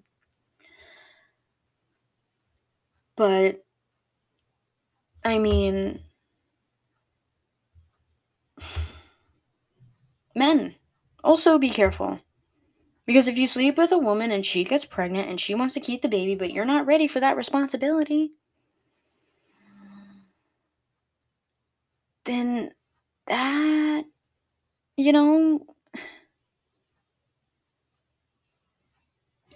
But 3.16 3.64
I 5.24 5.38
mean, 5.38 6.00
men, 10.34 10.74
also 11.24 11.58
be 11.58 11.70
careful. 11.70 12.20
Because 13.06 13.26
if 13.28 13.38
you 13.38 13.46
sleep 13.46 13.78
with 13.78 13.90
a 13.92 13.98
woman 13.98 14.30
and 14.30 14.44
she 14.44 14.64
gets 14.64 14.84
pregnant 14.84 15.30
and 15.30 15.40
she 15.40 15.54
wants 15.54 15.72
to 15.74 15.80
keep 15.80 16.02
the 16.02 16.08
baby, 16.08 16.34
but 16.34 16.52
you're 16.52 16.66
not 16.66 16.84
ready 16.86 17.08
for 17.08 17.20
that 17.20 17.36
responsibility, 17.36 18.32
then 22.24 22.70
that, 23.26 24.04
you 24.96 25.12
know, 25.12 25.66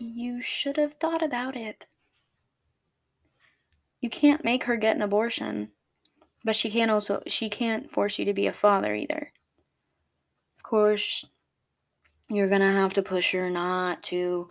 you 0.01 0.41
should 0.43 0.77
have 0.77 0.95
thought 0.95 1.23
about 1.23 1.55
it. 1.57 1.87
You 4.03 4.11
can't 4.11 4.45
make 4.45 4.65
her 4.65 4.77
get 4.77 4.97
an 4.97 5.01
abortion, 5.01 5.73
but 6.45 6.57
she 6.57 6.71
can't 6.71 6.91
also 6.91 7.23
she 7.27 7.51
can't 7.51 7.91
force 7.91 8.19
you 8.19 8.25
to 8.27 8.35
be 8.35 8.47
a 8.47 8.53
father 8.53 8.95
either. 8.95 9.33
Of 10.59 10.63
course, 10.63 11.27
you're 12.31 12.49
going 12.49 12.61
to 12.61 12.67
have 12.67 12.95
to 12.95 13.03
push 13.03 13.33
her 13.33 13.51
not 13.51 14.03
to 14.05 14.49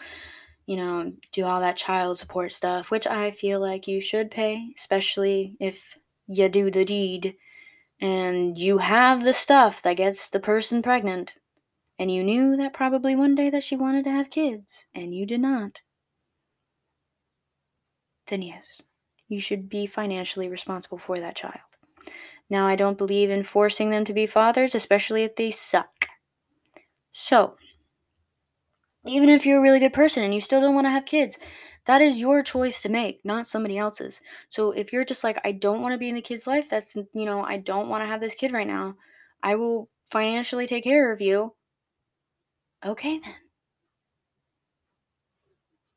you 0.65 0.75
know, 0.75 1.11
do 1.31 1.45
all 1.45 1.61
that 1.61 1.77
child 1.77 2.19
support 2.19 2.51
stuff, 2.51 2.91
which 2.91 3.07
I 3.07 3.31
feel 3.31 3.59
like 3.59 3.87
you 3.87 4.01
should 4.01 4.29
pay, 4.29 4.67
especially 4.77 5.57
if 5.59 5.97
you 6.27 6.47
do 6.47 6.69
the 6.69 6.85
deed 6.85 7.33
and 7.99 8.55
you 8.55 8.77
have 8.77 9.23
the 9.23 9.33
stuff 9.33 9.81
that 9.81 9.97
gets 9.97 10.29
the 10.29 10.39
person 10.39 10.83
pregnant 10.83 11.33
and 11.97 12.11
you 12.11 12.23
knew 12.23 12.55
that 12.55 12.71
probably 12.73 13.15
one 13.15 13.33
day 13.33 13.49
that 13.49 13.63
she 13.63 13.75
wanted 13.75 14.03
to 14.05 14.11
have 14.11 14.29
kids 14.29 14.85
and 14.93 15.13
you 15.15 15.25
did 15.25 15.41
not 15.41 15.81
then 18.27 18.41
yes 18.43 18.83
you 19.27 19.41
should 19.41 19.69
be 19.69 19.85
financially 19.85 20.49
responsible 20.49 20.97
for 20.97 21.17
that 21.17 21.35
child. 21.35 21.59
Now 22.49 22.67
i 22.67 22.75
don't 22.75 22.97
believe 22.97 23.31
in 23.31 23.43
forcing 23.43 23.89
them 23.89 24.05
to 24.05 24.13
be 24.13 24.27
fathers 24.27 24.75
especially 24.75 25.23
if 25.23 25.35
they 25.35 25.49
suck. 25.51 26.07
So 27.11 27.57
even 29.05 29.29
if 29.29 29.45
you're 29.45 29.59
a 29.59 29.61
really 29.61 29.79
good 29.79 29.93
person 29.93 30.23
and 30.23 30.33
you 30.33 30.41
still 30.41 30.61
don't 30.61 30.75
want 30.75 30.85
to 30.85 30.91
have 30.91 31.05
kids 31.05 31.37
that 31.85 32.01
is 32.01 32.19
your 32.19 32.43
choice 32.43 32.81
to 32.81 32.89
make 32.89 33.19
not 33.23 33.47
somebody 33.47 33.77
else's 33.77 34.21
so 34.49 34.71
if 34.71 34.91
you're 34.91 35.05
just 35.05 35.23
like 35.23 35.39
i 35.45 35.51
don't 35.51 35.81
want 35.81 35.93
to 35.93 35.97
be 35.97 36.09
in 36.09 36.15
the 36.15 36.21
kid's 36.21 36.47
life 36.47 36.69
that's 36.69 36.95
you 36.95 37.25
know 37.25 37.43
i 37.43 37.57
don't 37.57 37.89
want 37.89 38.01
to 38.03 38.07
have 38.07 38.19
this 38.21 38.35
kid 38.35 38.51
right 38.51 38.67
now 38.67 38.95
i 39.43 39.55
will 39.55 39.89
financially 40.07 40.67
take 40.67 40.83
care 40.83 41.11
of 41.11 41.21
you 41.21 41.53
okay 42.85 43.19
then. 43.19 43.35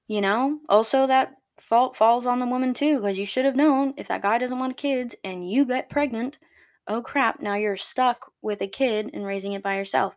You 0.08 0.20
know, 0.20 0.60
also 0.68 1.06
that 1.06 1.36
fault 1.60 1.96
falls 1.96 2.26
on 2.26 2.38
the 2.38 2.46
woman 2.46 2.74
too, 2.74 2.96
because 3.00 3.18
you 3.18 3.26
should 3.26 3.44
have 3.46 3.56
known 3.56 3.94
if 3.96 4.08
that 4.08 4.22
guy 4.22 4.38
doesn't 4.38 4.58
want 4.58 4.76
kids 4.76 5.16
and 5.24 5.48
you 5.50 5.64
get 5.64 5.88
pregnant, 5.88 6.38
oh 6.86 7.02
crap, 7.02 7.40
now 7.40 7.54
you're 7.54 7.76
stuck 7.76 8.30
with 8.42 8.60
a 8.60 8.66
kid 8.68 9.10
and 9.14 9.24
raising 9.24 9.52
it 9.52 9.62
by 9.62 9.76
yourself. 9.76 10.14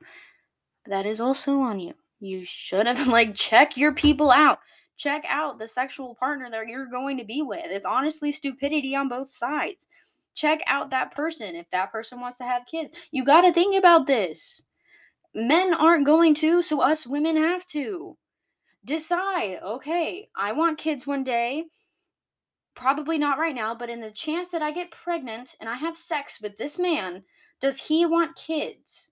That 0.86 1.05
is 1.05 1.21
also 1.21 1.59
on 1.59 1.79
you. 1.79 1.93
You 2.26 2.43
should 2.43 2.88
have, 2.88 3.07
like, 3.07 3.36
check 3.36 3.78
your 3.78 3.93
people 3.93 4.32
out. 4.32 4.59
Check 4.97 5.26
out 5.28 5.59
the 5.59 5.67
sexual 5.67 6.15
partner 6.15 6.49
that 6.49 6.67
you're 6.67 6.88
going 6.88 7.17
to 7.17 7.26
be 7.26 7.41
with. 7.41 7.65
It's 7.65 7.86
honestly 7.86 8.32
stupidity 8.32 8.95
on 8.95 9.09
both 9.09 9.30
sides. 9.30 9.88
Check 10.34 10.61
out 10.67 10.89
that 10.89 11.13
person 11.13 11.55
if 11.55 11.69
that 11.69 11.91
person 11.91 12.19
wants 12.19 12.38
to 12.38 12.43
have 12.45 12.65
kids. 12.65 12.93
You 13.11 13.23
got 13.23 13.41
to 13.41 13.53
think 13.53 13.76
about 13.76 14.07
this 14.07 14.63
men 15.36 15.73
aren't 15.73 16.05
going 16.05 16.34
to, 16.34 16.61
so 16.61 16.82
us 16.82 17.05
women 17.05 17.36
have 17.36 17.67
to. 17.67 18.17
Decide, 18.86 19.59
okay, 19.63 20.30
I 20.36 20.53
want 20.53 20.78
kids 20.78 21.05
one 21.05 21.23
day. 21.23 21.65
Probably 22.73 23.17
not 23.17 23.38
right 23.38 23.55
now, 23.55 23.76
but 23.76 23.89
in 23.89 24.01
the 24.01 24.11
chance 24.11 24.49
that 24.49 24.61
I 24.61 24.71
get 24.71 24.91
pregnant 24.91 25.55
and 25.59 25.69
I 25.69 25.76
have 25.76 25.97
sex 25.97 26.39
with 26.41 26.57
this 26.57 26.80
man, 26.80 27.23
does 27.59 27.78
he 27.78 28.05
want 28.05 28.36
kids? 28.36 29.11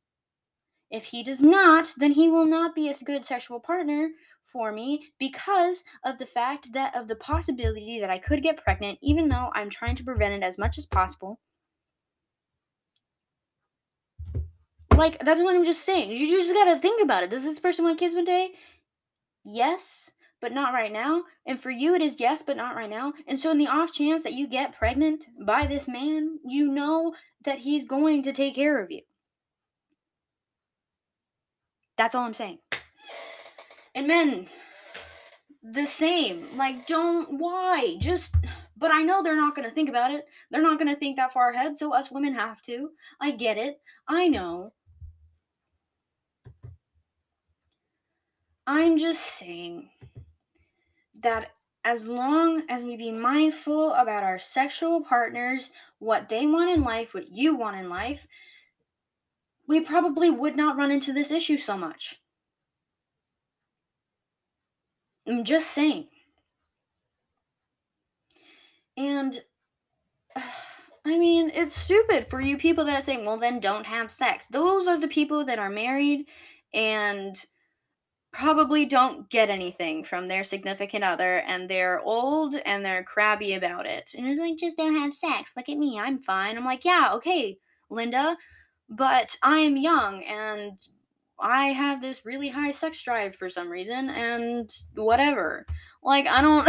If 0.94 1.06
he 1.06 1.24
does 1.24 1.42
not, 1.42 1.92
then 1.98 2.12
he 2.12 2.30
will 2.30 2.46
not 2.46 2.76
be 2.76 2.88
a 2.88 2.94
good 3.04 3.26
sexual 3.26 3.60
partner 3.60 4.12
for 4.44 4.72
me 4.72 5.08
because 5.18 5.84
of 6.06 6.20
the 6.20 6.28
fact 6.28 6.72
that 6.74 6.96
of 6.96 7.08
the 7.08 7.16
possibility 7.16 8.00
that 8.00 8.12
I 8.12 8.20
could 8.20 8.44
get 8.44 8.64
pregnant, 8.64 9.00
even 9.02 9.28
though 9.28 9.50
I'm 9.56 9.72
trying 9.72 9.96
to 9.96 10.04
prevent 10.04 10.36
it 10.36 10.46
as 10.46 10.60
much 10.60 10.78
as 10.78 10.86
possible. 10.86 11.40
Like, 14.96 15.18
that's 15.18 15.42
what 15.42 15.56
I'm 15.56 15.66
just 15.66 15.82
saying. 15.84 16.12
You 16.12 16.28
just 16.28 16.54
gotta 16.54 16.80
think 16.80 17.02
about 17.02 17.24
it. 17.24 17.32
Does 17.32 17.44
this 17.44 17.60
person 17.60 17.86
want 17.86 17.98
kids 17.98 18.14
one 18.14 18.26
day? 18.26 18.52
Yes, 19.44 20.12
but 20.40 20.54
not 20.54 20.76
right 20.76 20.92
now. 20.92 21.24
And 21.48 21.60
for 21.60 21.72
you, 21.72 21.96
it 21.96 22.04
is 22.04 22.20
yes, 22.20 22.44
but 22.44 22.56
not 22.56 22.76
right 22.76 22.90
now. 22.90 23.14
And 23.26 23.40
so, 23.40 23.50
in 23.50 23.58
the 23.58 23.68
off 23.68 23.92
chance 23.92 24.22
that 24.22 24.34
you 24.34 24.46
get 24.46 24.78
pregnant 24.78 25.26
by 25.44 25.66
this 25.66 25.88
man, 25.88 26.38
you 26.46 26.72
know 26.72 27.16
that 27.44 27.60
he's 27.60 27.84
going 27.84 28.22
to 28.22 28.32
take 28.32 28.54
care 28.54 28.80
of 28.80 28.92
you. 28.92 29.02
That's 31.98 32.16
all 32.16 32.26
I'm 32.26 32.34
saying. 32.34 32.60
And 33.96 34.08
men, 34.08 34.48
the 35.62 35.86
same. 35.86 36.46
Like, 36.58 36.88
don't, 36.88 37.40
why? 37.40 37.96
Just, 38.00 38.36
but 38.76 38.92
I 38.92 39.02
know 39.02 39.22
they're 39.22 39.36
not 39.36 39.56
going 39.56 39.68
to 39.68 39.74
think 39.74 39.90
about 39.90 40.12
it. 40.12 40.26
They're 40.50 40.62
not 40.62 40.80
going 40.80 40.94
to 40.94 41.00
think 41.00 41.16
that 41.18 41.34
far 41.34 41.52
ahead, 41.52 41.78
so 41.78 41.94
us 41.94 42.12
women 42.12 42.34
have 42.34 42.62
to. 42.64 42.92
I 43.22 43.32
get 43.32 43.58
it. 43.58 43.80
I 44.08 44.28
know. 44.28 44.74
I'm 48.66 48.98
just 48.98 49.22
saying 49.22 49.90
that 51.22 51.52
as 51.86 52.06
long 52.06 52.64
as 52.70 52.84
we 52.84 52.96
be 52.96 53.12
mindful 53.12 53.94
about 53.94 54.24
our 54.24 54.38
sexual 54.38 55.02
partners, 55.02 55.72
what 56.00 56.30
they 56.30 56.48
want 56.48 56.70
in 56.70 56.82
life, 56.82 57.14
what 57.14 57.30
you 57.30 57.56
want 57.56 57.78
in 57.78 57.90
life, 57.90 58.26
we 59.68 59.80
probably 59.82 60.30
would 60.30 60.56
not 60.56 60.78
run 60.78 60.92
into 60.92 61.14
this 61.14 61.32
issue 61.32 61.58
so 61.58 61.78
much. 61.78 62.20
I'm 65.28 65.44
just 65.44 65.72
saying. 65.72 66.08
And 68.98 69.40
I 71.06 71.18
mean, 71.18 71.52
it's 71.54 71.76
stupid 71.76 72.26
for 72.26 72.40
you 72.40 72.58
people 72.58 72.86
that 72.86 72.98
are 72.98 73.02
saying, 73.02 73.26
well, 73.26 73.38
then 73.38 73.60
don't 73.60 73.86
have 73.86 74.10
sex. 74.10 74.48
Those 74.48 74.88
are 74.88 74.98
the 74.98 75.10
people 75.10 75.44
that 75.46 75.60
are 75.60 75.70
married 75.70 76.30
and 76.74 77.36
probably 78.32 78.86
don't 78.86 79.30
get 79.30 79.50
anything 79.50 80.04
from 80.04 80.28
their 80.28 80.44
significant 80.44 81.04
other 81.04 81.40
and 81.40 81.70
they're 81.70 82.00
old 82.02 82.56
and 82.66 82.86
they're 82.86 83.04
crabby 83.04 83.54
about 83.54 83.86
it. 83.86 84.12
And 84.18 84.26
it's 84.28 84.40
like, 84.40 84.58
just 84.58 84.78
don't 84.78 84.96
have 84.96 85.14
sex. 85.14 85.52
Look 85.58 85.68
at 85.68 85.78
me, 85.78 86.00
I'm 86.00 86.18
fine. 86.18 86.58
I'm 86.58 86.66
like, 86.66 86.86
yeah, 86.86 87.12
okay, 87.16 87.58
Linda, 87.90 88.38
but 88.96 89.38
I 89.42 89.60
am 89.60 89.78
young 89.78 90.24
and 90.24 90.78
I 91.40 91.68
have 91.68 92.02
this 92.02 92.26
really 92.26 92.50
high 92.50 92.72
sex 92.72 93.02
drive 93.02 93.36
for 93.36 93.50
some 93.50 93.70
reason 93.70 94.10
and 94.10 94.70
whatever. 94.96 95.66
Like, 96.02 96.28
I 96.28 96.42
don't. 96.42 96.68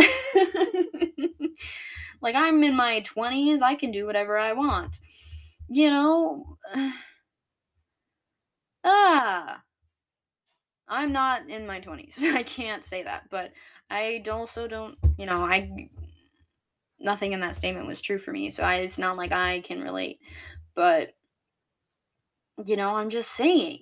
like, 2.20 2.34
I'm 2.34 2.62
in 2.64 2.76
my 2.76 3.02
20s, 3.02 3.62
I 3.62 3.74
can 3.74 3.90
do 3.90 4.06
whatever 4.06 4.38
I 4.38 4.52
want. 4.52 5.00
You 5.68 5.90
know? 5.90 6.58
ah 8.86 9.62
I'm 10.88 11.12
not 11.12 11.48
in 11.48 11.66
my 11.66 11.80
20s. 11.80 12.22
I 12.34 12.42
can't 12.42 12.84
say 12.84 13.02
that, 13.02 13.24
but 13.30 13.52
I 13.90 14.22
also 14.30 14.66
don't, 14.68 14.96
you 15.18 15.26
know, 15.26 15.42
I 15.42 15.88
nothing 17.00 17.32
in 17.32 17.40
that 17.40 17.56
statement 17.56 17.86
was 17.86 18.00
true 18.00 18.18
for 18.18 18.32
me, 18.32 18.50
so 18.50 18.62
I, 18.62 18.76
it's 18.76 18.98
not 18.98 19.16
like 19.16 19.32
I 19.32 19.60
can 19.60 19.82
relate. 19.82 20.20
But 20.74 21.13
you 22.64 22.76
know, 22.76 22.96
I'm 22.96 23.10
just 23.10 23.30
saying 23.30 23.80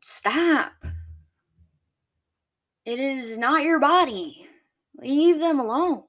stop. 0.00 0.72
It 2.84 2.98
is 2.98 3.36
not 3.36 3.62
your 3.62 3.80
body. 3.80 4.46
Leave 4.96 5.38
them 5.38 5.60
alone. 5.60 6.04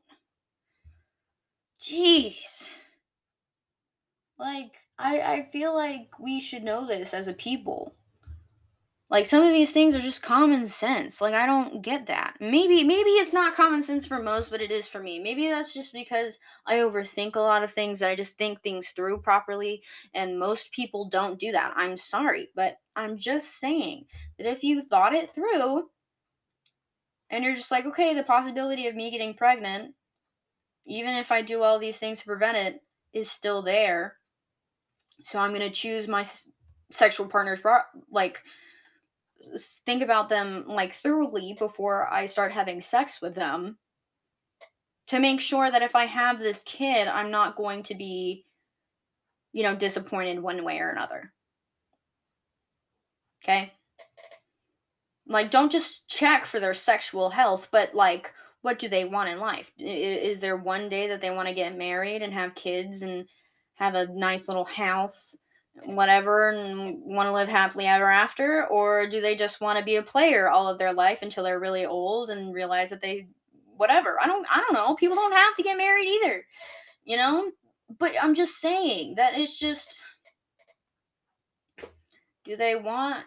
Jeez. 1.80 2.70
Like 4.38 4.72
I 4.98 5.20
I 5.22 5.50
feel 5.52 5.76
like 5.76 6.10
we 6.20 6.40
should 6.40 6.64
know 6.64 6.88
this 6.88 7.14
as 7.14 7.28
a 7.28 7.34
people 7.34 7.96
like 9.10 9.26
some 9.26 9.44
of 9.44 9.52
these 9.52 9.72
things 9.72 9.96
are 9.96 10.02
just 10.02 10.22
common 10.22 10.68
sense. 10.68 11.20
Like 11.20 11.34
I 11.34 11.48
don't 11.48 11.82
get 11.82 12.06
that. 12.08 12.36
Maybe 12.40 12.84
maybe 12.84 13.10
it's 13.12 13.34
not 13.34 13.56
common 13.56 13.82
sense 13.82 14.06
for 14.06 14.22
most, 14.22 14.52
but 14.52 14.62
it 14.62 14.72
is 14.72 14.88
for 14.88 15.02
me. 15.02 15.20
Maybe 15.20 15.48
that's 15.48 15.74
just 15.74 15.94
because 15.94 16.38
I 16.68 16.76
overthink 16.76 17.36
a 17.36 17.40
lot 17.40 17.64
of 17.64 17.72
things 17.72 18.00
that 18.00 18.10
I 18.10 18.16
just 18.16 18.38
think 18.38 18.62
things 18.62 18.90
through 18.90 19.22
properly 19.22 19.84
and 20.14 20.40
most 20.40 20.72
people 20.72 21.10
don't 21.10 21.40
do 21.40 21.52
that. 21.54 21.74
I'm 21.76 21.98
sorry, 21.98 22.50
but 22.56 22.78
I'm 22.96 23.18
just 23.18 23.60
saying 23.60 24.06
that 24.38 24.48
if 24.48 24.64
you 24.64 24.82
thought 24.82 25.16
it 25.16 25.32
through 25.32 25.90
and 27.32 27.44
you're 27.44 27.56
just 27.56 27.72
like, 27.72 27.86
"Okay, 27.86 28.14
the 28.14 28.24
possibility 28.24 28.88
of 28.88 28.96
me 28.96 29.10
getting 29.10 29.34
pregnant 29.34 29.96
even 30.86 31.16
if 31.16 31.32
I 31.32 31.42
do 31.42 31.62
all 31.64 31.78
these 31.80 31.98
things 31.98 32.20
to 32.20 32.26
prevent 32.26 32.58
it 32.58 32.84
is 33.14 33.32
still 33.32 33.64
there." 33.64 34.18
So 35.24 35.40
I'm 35.40 35.54
going 35.54 35.68
to 35.68 35.72
choose 35.72 36.08
my 36.08 36.24
sexual 36.92 37.28
partner's 37.28 37.62
like 38.12 38.44
think 39.86 40.04
about 40.04 40.30
them 40.30 40.66
like 40.68 40.94
thoroughly 40.94 41.56
before 41.58 42.12
I 42.12 42.26
start 42.26 42.52
having 42.52 42.82
sex 42.82 43.22
with 43.22 43.36
them. 43.36 43.78
to 45.10 45.20
make 45.20 45.42
sure 45.42 45.72
that 45.72 45.82
if 45.82 45.96
I 45.96 46.06
have 46.06 46.40
this 46.40 46.62
kid, 46.68 47.08
I'm 47.08 47.32
not 47.32 47.56
going 47.56 47.82
to 47.84 47.96
be, 47.96 48.46
you 49.54 49.64
know, 49.64 49.76
disappointed 49.76 50.40
one 50.40 50.64
way 50.64 50.80
or 50.80 50.92
another. 50.92 51.34
Okay? 53.44 53.74
Like, 55.26 55.50
don't 55.50 55.72
just 55.72 56.08
check 56.10 56.46
for 56.46 56.60
their 56.60 56.76
sexual 56.76 57.32
health, 57.32 57.70
but 57.72 57.96
like, 57.96 58.32
what 58.62 58.78
do 58.78 58.88
they 58.88 59.06
want 59.06 59.30
in 59.30 59.40
life? 59.40 59.72
Is 59.80 60.42
there 60.42 60.58
one 60.58 60.90
day 60.90 61.08
that 61.08 61.22
they 61.22 61.32
want 61.32 61.48
to 61.48 61.56
get 61.56 61.76
married 61.76 62.22
and 62.22 62.32
have 62.32 62.54
kids 62.54 63.02
and 63.02 63.26
have 63.76 63.96
a 63.96 64.14
nice 64.14 64.48
little 64.48 64.66
house, 64.66 65.36
whatever, 65.86 66.50
and 66.50 67.02
want 67.04 67.28
to 67.28 67.34
live 67.34 67.48
happily 67.48 67.86
ever 67.86 68.10
after? 68.10 68.68
Or 68.68 69.08
do 69.08 69.22
they 69.22 69.36
just 69.36 69.62
want 69.62 69.80
to 69.80 69.86
be 69.86 69.96
a 69.96 70.04
player 70.04 70.50
all 70.50 70.68
of 70.68 70.78
their 70.78 70.94
life 70.94 71.22
until 71.22 71.44
they're 71.44 71.60
really 71.60 71.86
old 71.86 72.30
and 72.30 72.54
realize 72.54 72.90
that 72.90 73.02
they 73.02 73.28
whatever. 73.80 74.18
I 74.22 74.28
don't 74.28 74.46
I 74.54 74.60
don't 74.60 74.74
know. 74.74 74.96
People 74.96 75.16
don't 75.16 75.32
have 75.32 75.56
to 75.56 75.64
get 75.64 75.78
married 75.78 76.08
either. 76.08 76.46
You 77.06 77.18
know? 77.18 77.52
But 77.98 78.14
I'm 78.22 78.36
just 78.36 78.60
saying 78.60 79.16
that 79.16 79.38
it's 79.38 79.58
just 79.58 80.04
do 82.44 82.56
they 82.56 82.76
want 82.76 83.26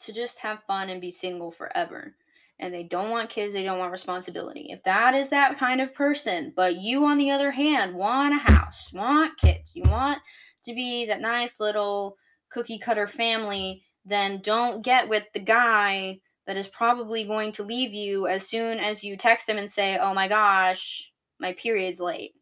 to 0.00 0.12
just 0.12 0.38
have 0.40 0.64
fun 0.64 0.90
and 0.90 1.00
be 1.00 1.10
single 1.10 1.52
forever? 1.52 2.14
And 2.58 2.72
they 2.72 2.82
don't 2.84 3.10
want 3.10 3.30
kids, 3.30 3.54
they 3.54 3.64
don't 3.64 3.78
want 3.78 3.90
responsibility. 3.90 4.68
If 4.70 4.82
that 4.84 5.14
is 5.14 5.30
that 5.30 5.58
kind 5.58 5.80
of 5.80 5.94
person, 5.94 6.52
but 6.54 6.76
you 6.76 7.04
on 7.06 7.18
the 7.18 7.30
other 7.30 7.50
hand 7.50 7.94
want 7.94 8.34
a 8.34 8.52
house, 8.52 8.92
want 8.92 9.36
kids, 9.38 9.72
you 9.74 9.82
want 9.84 10.18
to 10.64 10.74
be 10.74 11.06
that 11.06 11.20
nice 11.20 11.60
little 11.60 12.16
cookie 12.50 12.78
cutter 12.78 13.06
family, 13.06 13.82
then 14.04 14.40
don't 14.42 14.84
get 14.84 15.08
with 15.08 15.26
the 15.32 15.40
guy 15.40 16.20
that 16.46 16.56
is 16.56 16.66
probably 16.68 17.24
going 17.24 17.52
to 17.52 17.62
leave 17.62 17.94
you 17.94 18.26
as 18.26 18.46
soon 18.48 18.78
as 18.78 19.04
you 19.04 19.16
text 19.16 19.48
him 19.48 19.58
and 19.58 19.70
say, 19.70 19.98
"Oh 19.98 20.14
my 20.14 20.28
gosh, 20.28 21.12
my 21.38 21.52
period's 21.54 22.00
late." 22.00 22.32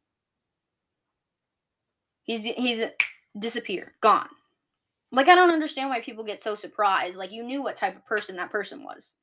He's 2.25 2.45
he's 2.45 2.85
disappeared, 3.39 3.93
gone. 4.01 4.29
Like 5.13 5.29
I 5.29 5.35
don't 5.35 5.51
understand 5.53 5.91
why 5.91 6.01
people 6.01 6.25
get 6.25 6.41
so 6.41 6.55
surprised. 6.55 7.17
Like 7.17 7.33
you 7.33 7.43
knew 7.43 7.63
what 7.63 7.77
type 7.77 7.97
of 7.97 8.07
person 8.07 8.37
that 8.37 8.51
person 8.51 8.85
was 8.85 9.15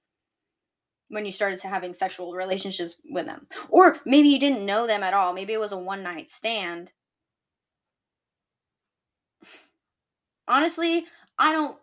when 1.10 1.26
you 1.26 1.32
started 1.32 1.62
having 1.62 1.94
sexual 1.94 2.34
relationships 2.34 2.96
with 3.10 3.26
them. 3.26 3.48
Or 3.70 3.98
maybe 4.06 4.28
you 4.28 4.40
didn't 4.40 4.66
know 4.66 4.88
them 4.88 5.04
at 5.04 5.14
all. 5.14 5.34
Maybe 5.34 5.54
it 5.54 5.60
was 5.60 5.72
a 5.72 5.78
one 5.78 6.04
night 6.04 6.30
stand. 6.30 6.92
Honestly, 10.48 11.06
I 11.38 11.54
don't 11.54 11.78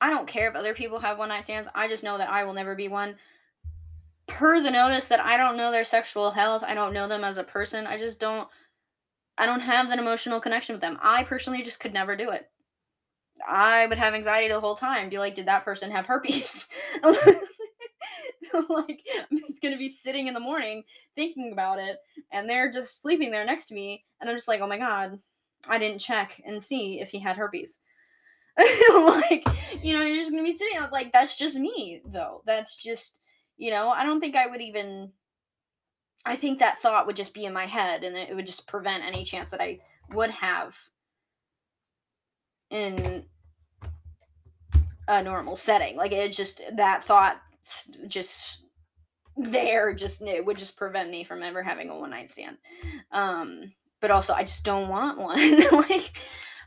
I 0.00 0.10
don't 0.10 0.28
care 0.28 0.48
if 0.48 0.56
other 0.56 0.74
people 0.74 0.98
have 1.00 1.18
one 1.18 1.30
night 1.30 1.44
stands. 1.44 1.68
I 1.74 1.88
just 1.88 2.04
know 2.04 2.18
that 2.18 2.30
I 2.30 2.44
will 2.44 2.52
never 2.52 2.74
be 2.74 2.88
one. 2.88 3.16
Per 4.26 4.60
the 4.60 4.70
notice 4.70 5.08
that 5.08 5.20
I 5.20 5.36
don't 5.36 5.56
know 5.56 5.70
their 5.70 5.84
sexual 5.84 6.32
health, 6.32 6.62
I 6.66 6.74
don't 6.74 6.92
know 6.92 7.08
them 7.08 7.24
as 7.24 7.38
a 7.38 7.44
person. 7.44 7.86
I 7.86 7.96
just 7.96 8.18
don't 8.18 8.48
I 9.38 9.46
don't 9.46 9.60
have 9.60 9.88
that 9.88 9.98
emotional 9.98 10.40
connection 10.40 10.74
with 10.74 10.80
them. 10.80 10.98
I 11.02 11.22
personally 11.22 11.62
just 11.62 11.80
could 11.80 11.92
never 11.92 12.16
do 12.16 12.30
it. 12.30 12.48
I 13.46 13.86
would 13.86 13.98
have 13.98 14.14
anxiety 14.14 14.48
the 14.48 14.60
whole 14.60 14.76
time. 14.76 15.10
Be 15.10 15.18
like, 15.18 15.34
did 15.34 15.46
that 15.46 15.64
person 15.64 15.90
have 15.90 16.06
herpes? 16.06 16.68
like 18.68 19.02
I'm 19.30 19.38
just 19.38 19.62
gonna 19.62 19.76
be 19.76 19.88
sitting 19.88 20.26
in 20.26 20.34
the 20.34 20.40
morning 20.40 20.84
thinking 21.14 21.52
about 21.52 21.78
it, 21.78 21.98
and 22.30 22.48
they're 22.48 22.70
just 22.70 23.02
sleeping 23.02 23.30
there 23.30 23.44
next 23.44 23.66
to 23.66 23.74
me, 23.74 24.04
and 24.20 24.30
I'm 24.30 24.36
just 24.36 24.48
like, 24.48 24.60
oh 24.60 24.66
my 24.66 24.78
god, 24.78 25.18
I 25.68 25.78
didn't 25.78 26.00
check 26.00 26.40
and 26.44 26.62
see 26.62 27.00
if 27.00 27.10
he 27.10 27.18
had 27.18 27.36
herpes. 27.36 27.80
like, 28.58 29.44
you 29.82 29.94
know, 29.94 30.02
you're 30.02 30.16
just 30.16 30.30
gonna 30.30 30.42
be 30.42 30.52
sitting 30.52 30.80
like 30.92 31.12
that's 31.12 31.36
just 31.36 31.58
me 31.58 32.00
though. 32.06 32.42
That's 32.46 32.76
just 32.76 33.20
you 33.58 33.70
know, 33.70 33.90
I 33.90 34.04
don't 34.04 34.20
think 34.20 34.36
I 34.36 34.46
would 34.46 34.60
even 34.60 35.12
I 36.24 36.36
think 36.36 36.58
that 36.58 36.78
thought 36.78 37.06
would 37.06 37.16
just 37.16 37.34
be 37.34 37.44
in 37.44 37.52
my 37.52 37.66
head 37.66 38.02
and 38.02 38.16
it 38.16 38.34
would 38.34 38.46
just 38.46 38.66
prevent 38.66 39.04
any 39.04 39.24
chance 39.24 39.50
that 39.50 39.60
I 39.60 39.78
would 40.12 40.30
have 40.30 40.76
in 42.70 43.24
a 45.08 45.22
normal 45.22 45.56
setting. 45.56 45.96
Like 45.96 46.12
it 46.12 46.32
just 46.32 46.62
that 46.76 47.04
thought 47.04 47.40
just 48.08 48.64
there 49.36 49.92
just 49.92 50.22
it 50.22 50.44
would 50.44 50.56
just 50.56 50.76
prevent 50.76 51.10
me 51.10 51.22
from 51.24 51.42
ever 51.42 51.62
having 51.62 51.90
a 51.90 51.98
one 51.98 52.10
night 52.10 52.30
stand. 52.30 52.58
Um 53.12 53.72
but 54.00 54.10
also 54.10 54.32
I 54.32 54.42
just 54.42 54.64
don't 54.64 54.88
want 54.88 55.18
one. 55.18 55.60
like 55.72 56.12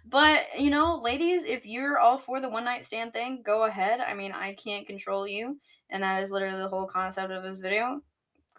but, 0.09 0.45
you 0.57 0.71
know, 0.71 0.99
ladies, 1.03 1.43
if 1.43 1.65
you're 1.65 1.99
all 1.99 2.17
for 2.17 2.41
the 2.41 2.49
one 2.49 2.65
night 2.65 2.83
stand 2.83 3.13
thing, 3.13 3.43
go 3.45 3.65
ahead. 3.65 3.99
I 3.99 4.15
mean, 4.15 4.31
I 4.31 4.53
can't 4.53 4.87
control 4.87 5.27
you. 5.27 5.59
And 5.91 6.01
that 6.01 6.23
is 6.23 6.31
literally 6.31 6.59
the 6.59 6.69
whole 6.69 6.87
concept 6.87 7.31
of 7.31 7.43
this 7.43 7.59
video. 7.59 8.01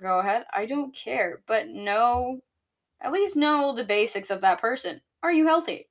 Go 0.01 0.21
ahead. 0.21 0.45
I 0.53 0.67
don't 0.67 0.95
care. 0.95 1.43
But 1.47 1.69
know, 1.69 2.41
at 3.01 3.13
least 3.13 3.37
know 3.37 3.75
the 3.75 3.85
basics 3.85 4.31
of 4.31 4.41
that 4.43 4.61
person. 4.61 5.01
Are 5.23 5.33
you 5.33 5.47
healthy? 5.47 5.89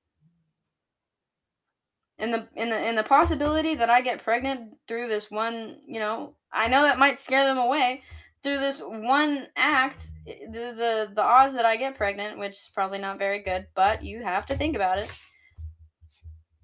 In 2.18 2.32
the 2.32 2.48
in 2.56 2.70
the 2.70 2.90
in 2.90 2.96
the 2.96 3.04
possibility 3.04 3.76
that 3.76 3.90
I 3.90 4.02
get 4.02 4.22
pregnant 4.22 4.74
through 4.90 5.08
this 5.08 5.32
one, 5.32 5.80
you 5.88 6.02
know, 6.02 6.36
I 6.52 6.68
know 6.68 6.82
that 6.82 7.00
might 7.00 7.20
scare 7.20 7.46
them 7.46 7.58
away. 7.58 8.04
Through 8.42 8.60
this 8.60 8.80
one 8.80 9.48
act, 9.56 10.08
eh, 10.28 10.36
the 10.52 10.74
the, 10.76 11.12
the 11.16 11.24
odds 11.24 11.54
that 11.56 11.66
I 11.66 11.76
get 11.76 11.96
pregnant, 11.96 12.40
which 12.40 12.54
is 12.54 12.72
probably 12.74 13.00
not 13.00 13.20
very 13.20 13.40
good, 13.40 13.68
but 13.76 14.04
you 14.04 14.24
have 14.24 14.46
to 14.48 14.56
think 14.56 14.76
about 14.76 15.00
it 15.00 15.10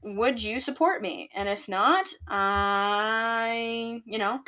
would 0.06 0.42
you 0.42 0.60
support 0.60 1.02
me? 1.02 1.30
And 1.34 1.50
if 1.50 1.68
not, 1.68 2.08
I, 2.28 4.04
you 4.06 4.20
know. 4.20 4.42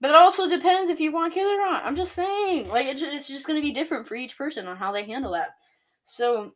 But 0.00 0.10
it 0.10 0.16
also 0.16 0.48
depends 0.48 0.90
if 0.90 1.00
you 1.00 1.12
want 1.12 1.34
kids 1.34 1.48
or 1.48 1.58
not. 1.58 1.84
I'm 1.84 1.94
just 1.94 2.12
saying. 2.12 2.68
Like, 2.68 2.86
it's 2.86 3.28
just 3.28 3.46
going 3.46 3.60
to 3.60 3.66
be 3.66 3.72
different 3.72 4.06
for 4.06 4.16
each 4.16 4.36
person 4.36 4.66
on 4.66 4.76
how 4.76 4.92
they 4.92 5.04
handle 5.04 5.32
that. 5.32 5.50
So, 6.06 6.52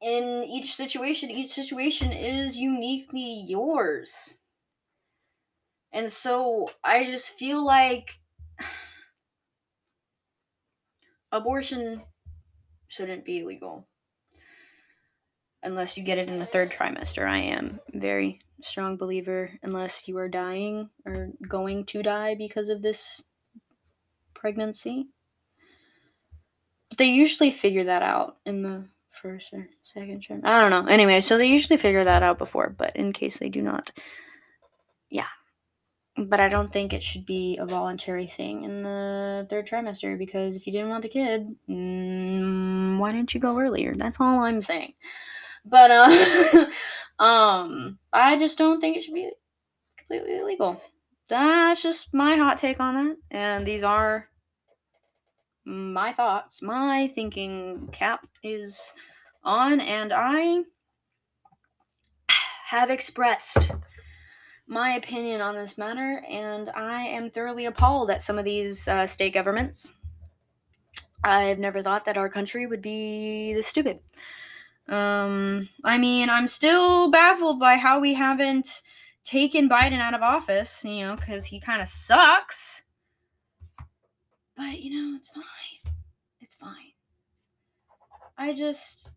in 0.00 0.44
each 0.44 0.74
situation, 0.74 1.30
each 1.30 1.48
situation 1.48 2.12
is 2.12 2.56
uniquely 2.56 3.44
yours. 3.48 4.38
And 5.92 6.10
so, 6.10 6.70
I 6.84 7.04
just 7.04 7.36
feel 7.38 7.64
like 7.64 8.10
abortion 11.32 12.02
shouldn't 12.88 13.24
be 13.24 13.44
legal 13.44 13.86
unless 15.62 15.96
you 15.96 16.02
get 16.02 16.18
it 16.18 16.28
in 16.28 16.38
the 16.38 16.46
third 16.46 16.70
trimester. 16.70 17.26
I 17.26 17.38
am 17.38 17.80
very 17.92 18.40
strong 18.62 18.96
believer 18.96 19.50
unless 19.62 20.08
you 20.08 20.16
are 20.18 20.28
dying 20.28 20.90
or 21.06 21.30
going 21.46 21.84
to 21.86 22.02
die 22.02 22.34
because 22.34 22.68
of 22.68 22.82
this 22.82 23.22
pregnancy. 24.34 25.08
But 26.88 26.98
they 26.98 27.06
usually 27.06 27.50
figure 27.50 27.84
that 27.84 28.02
out 28.02 28.38
in 28.46 28.62
the 28.62 28.86
first 29.10 29.52
or 29.52 29.68
second 29.82 30.22
trimester. 30.22 30.46
I 30.46 30.60
don't 30.60 30.70
know. 30.70 30.90
Anyway, 30.90 31.20
so 31.20 31.38
they 31.38 31.46
usually 31.46 31.76
figure 31.76 32.04
that 32.04 32.22
out 32.22 32.38
before, 32.38 32.74
but 32.76 32.96
in 32.96 33.12
case 33.12 33.38
they 33.38 33.48
do 33.48 33.62
not, 33.62 33.90
yeah. 35.10 35.26
But 36.28 36.38
I 36.38 36.48
don't 36.48 36.70
think 36.70 36.92
it 36.92 37.02
should 37.02 37.24
be 37.24 37.56
a 37.56 37.64
voluntary 37.64 38.26
thing 38.26 38.64
in 38.64 38.82
the 38.82 39.46
third 39.48 39.66
trimester 39.66 40.18
because 40.18 40.54
if 40.54 40.66
you 40.66 40.72
didn't 40.72 40.90
want 40.90 41.02
the 41.02 41.08
kid, 41.08 41.56
mm, 41.68 42.98
why 42.98 43.12
didn't 43.12 43.32
you 43.32 43.40
go 43.40 43.58
earlier? 43.58 43.94
That's 43.96 44.20
all 44.20 44.40
I'm 44.40 44.60
saying. 44.60 44.92
But 45.64 45.90
uh, 45.90 46.66
um, 47.18 47.98
I 48.12 48.36
just 48.36 48.58
don't 48.58 48.80
think 48.80 48.96
it 48.96 49.02
should 49.02 49.14
be 49.14 49.30
completely 49.96 50.38
illegal. 50.38 50.82
That's 51.28 51.82
just 51.82 52.12
my 52.12 52.36
hot 52.36 52.58
take 52.58 52.80
on 52.80 52.94
that. 52.94 53.16
And 53.30 53.66
these 53.66 53.82
are 53.82 54.28
my 55.64 56.12
thoughts. 56.12 56.60
My 56.60 57.08
thinking 57.08 57.88
cap 57.92 58.26
is 58.42 58.92
on, 59.42 59.80
and 59.80 60.12
I 60.12 60.64
have 62.66 62.90
expressed 62.90 63.70
my 64.70 64.90
opinion 64.92 65.40
on 65.40 65.56
this 65.56 65.76
matter, 65.76 66.24
and 66.30 66.70
I 66.70 67.02
am 67.02 67.28
thoroughly 67.28 67.66
appalled 67.66 68.08
at 68.08 68.22
some 68.22 68.38
of 68.38 68.44
these 68.44 68.86
uh, 68.86 69.04
state 69.04 69.34
governments. 69.34 69.94
I've 71.24 71.58
never 71.58 71.82
thought 71.82 72.04
that 72.04 72.16
our 72.16 72.28
country 72.28 72.66
would 72.66 72.80
be 72.80 73.52
this 73.52 73.66
stupid. 73.66 73.98
Um, 74.88 75.68
I 75.84 75.98
mean, 75.98 76.30
I'm 76.30 76.46
still 76.46 77.10
baffled 77.10 77.58
by 77.58 77.76
how 77.76 77.98
we 77.98 78.14
haven't 78.14 78.82
taken 79.24 79.68
Biden 79.68 79.98
out 79.98 80.14
of 80.14 80.22
office, 80.22 80.82
you 80.84 81.04
know, 81.04 81.16
because 81.16 81.44
he 81.44 81.58
kind 81.58 81.82
of 81.82 81.88
sucks. 81.88 82.82
But, 84.56 84.80
you 84.80 84.90
know, 84.90 85.16
it's 85.16 85.30
fine. 85.30 85.94
It's 86.40 86.54
fine. 86.54 86.92
I 88.38 88.54
just, 88.54 89.10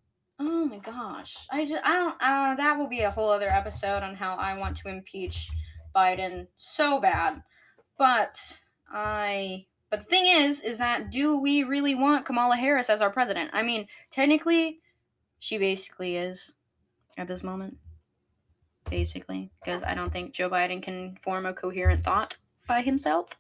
oh 0.44 0.66
my 0.66 0.80
gosh. 0.80 1.36
I 1.52 1.66
just, 1.66 1.84
I 1.84 1.94
don't, 1.94 2.16
uh, 2.22 2.56
that 2.56 2.78
will 2.78 2.88
be 2.88 3.02
a 3.02 3.12
whole 3.12 3.30
other 3.30 3.50
episode 3.50 4.04
on 4.04 4.16
how 4.16 4.36
I 4.36 4.58
want 4.58 4.78
to 4.78 4.90
impeach 4.90 5.50
Biden 5.96 6.48
so 6.58 7.00
bad. 7.00 7.42
But 7.98 8.60
I, 8.92 9.66
but 9.90 10.00
the 10.00 10.06
thing 10.06 10.26
is, 10.26 10.62
is 10.62 10.80
that 10.80 11.12
do 11.12 11.38
we 11.38 11.64
really 11.64 11.96
want 11.96 12.26
Kamala 12.26 12.56
Harris 12.56 12.90
as 12.90 13.02
our 13.02 13.12
president? 13.12 13.52
I 13.54 13.62
mean, 13.62 13.88
technically, 14.12 14.80
she 15.40 15.58
basically 15.58 16.18
is 16.18 16.56
at 17.18 17.28
this 17.28 17.44
moment. 17.44 17.78
Basically, 18.90 19.50
because 19.64 19.82
I 19.84 19.94
don't 19.94 20.12
think 20.12 20.34
Joe 20.34 20.50
Biden 20.50 20.82
can 20.82 21.18
form 21.22 21.46
a 21.46 21.54
coherent 21.54 22.04
thought 22.04 22.38
by 22.68 22.82
himself. 22.82 23.34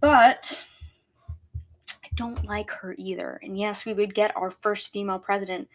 But 0.00 0.64
I 1.28 2.08
don't 2.16 2.44
like 2.44 2.70
her 2.70 2.94
either. 2.98 3.38
And 3.42 3.56
yes, 3.56 3.84
we 3.84 3.92
would 3.92 4.14
get 4.14 4.36
our 4.36 4.50
first 4.50 4.90
female 4.90 5.18
president, 5.18 5.68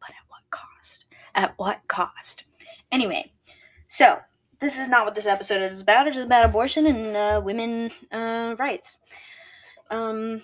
but 0.00 0.10
at 0.10 0.16
what 0.28 0.42
cost? 0.50 1.06
At 1.34 1.54
what 1.56 1.86
cost? 1.88 2.44
Anyway, 2.90 3.32
so 3.88 4.18
this 4.60 4.78
is 4.78 4.88
not 4.88 5.04
what 5.04 5.14
this 5.14 5.26
episode 5.26 5.70
is 5.70 5.80
about. 5.80 6.06
It 6.06 6.16
is 6.16 6.24
about 6.24 6.44
abortion 6.44 6.86
and 6.86 7.16
uh, 7.16 7.40
women 7.44 7.90
uh, 8.10 8.56
rights. 8.58 8.98
Um, 9.90 10.42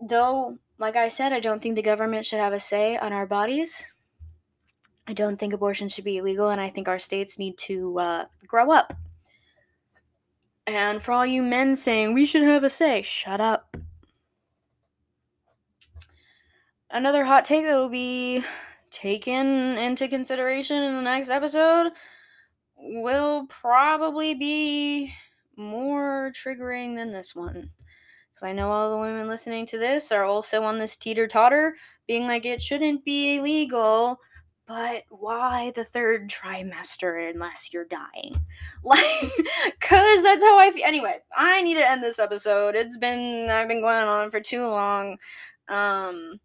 though, 0.00 0.58
like 0.78 0.96
I 0.96 1.08
said, 1.08 1.32
I 1.32 1.40
don't 1.40 1.62
think 1.62 1.76
the 1.76 1.82
government 1.82 2.24
should 2.24 2.40
have 2.40 2.52
a 2.52 2.60
say 2.60 2.96
on 2.96 3.12
our 3.12 3.26
bodies. 3.26 3.92
I 5.06 5.12
don't 5.12 5.38
think 5.38 5.52
abortion 5.52 5.88
should 5.88 6.04
be 6.04 6.16
illegal, 6.16 6.48
and 6.48 6.60
I 6.60 6.70
think 6.70 6.88
our 6.88 6.98
states 6.98 7.38
need 7.38 7.58
to 7.58 7.98
uh, 7.98 8.24
grow 8.46 8.70
up. 8.72 8.94
And 10.66 11.02
for 11.02 11.12
all 11.12 11.26
you 11.26 11.42
men 11.42 11.76
saying 11.76 12.14
we 12.14 12.24
should 12.24 12.42
have 12.42 12.64
a 12.64 12.70
say, 12.70 13.02
shut 13.02 13.40
up. 13.40 13.76
Another 16.90 17.24
hot 17.24 17.44
take 17.44 17.64
that 17.64 17.76
will 17.76 17.88
be 17.88 18.42
taken 18.94 19.76
into 19.76 20.06
consideration 20.06 20.82
in 20.82 20.94
the 20.94 21.02
next 21.02 21.28
episode 21.28 21.90
will 22.76 23.46
probably 23.48 24.34
be 24.34 25.12
more 25.56 26.30
triggering 26.32 26.94
than 26.94 27.12
this 27.12 27.34
one. 27.34 27.70
Because 28.32 28.46
I 28.46 28.52
know 28.52 28.70
all 28.70 28.90
the 28.90 28.96
women 28.96 29.28
listening 29.28 29.66
to 29.66 29.78
this 29.78 30.12
are 30.12 30.24
also 30.24 30.62
on 30.62 30.78
this 30.78 30.96
teeter 30.96 31.26
totter, 31.26 31.74
being 32.06 32.26
like, 32.26 32.46
it 32.46 32.62
shouldn't 32.62 33.04
be 33.04 33.36
illegal, 33.36 34.18
but 34.66 35.04
why 35.08 35.72
the 35.74 35.84
third 35.84 36.30
trimester 36.30 37.30
unless 37.30 37.72
you're 37.72 37.86
dying? 37.86 38.40
Like, 38.84 39.02
because 39.80 40.22
that's 40.22 40.44
how 40.44 40.58
I 40.58 40.70
feel. 40.70 40.84
Anyway, 40.84 41.16
I 41.34 41.62
need 41.62 41.74
to 41.74 41.88
end 41.88 42.02
this 42.02 42.18
episode. 42.18 42.74
It's 42.74 42.98
been, 42.98 43.48
I've 43.48 43.66
been 43.66 43.80
going 43.80 44.06
on 44.06 44.30
for 44.30 44.40
too 44.40 44.66
long. 44.66 45.16
Um, 45.68 46.38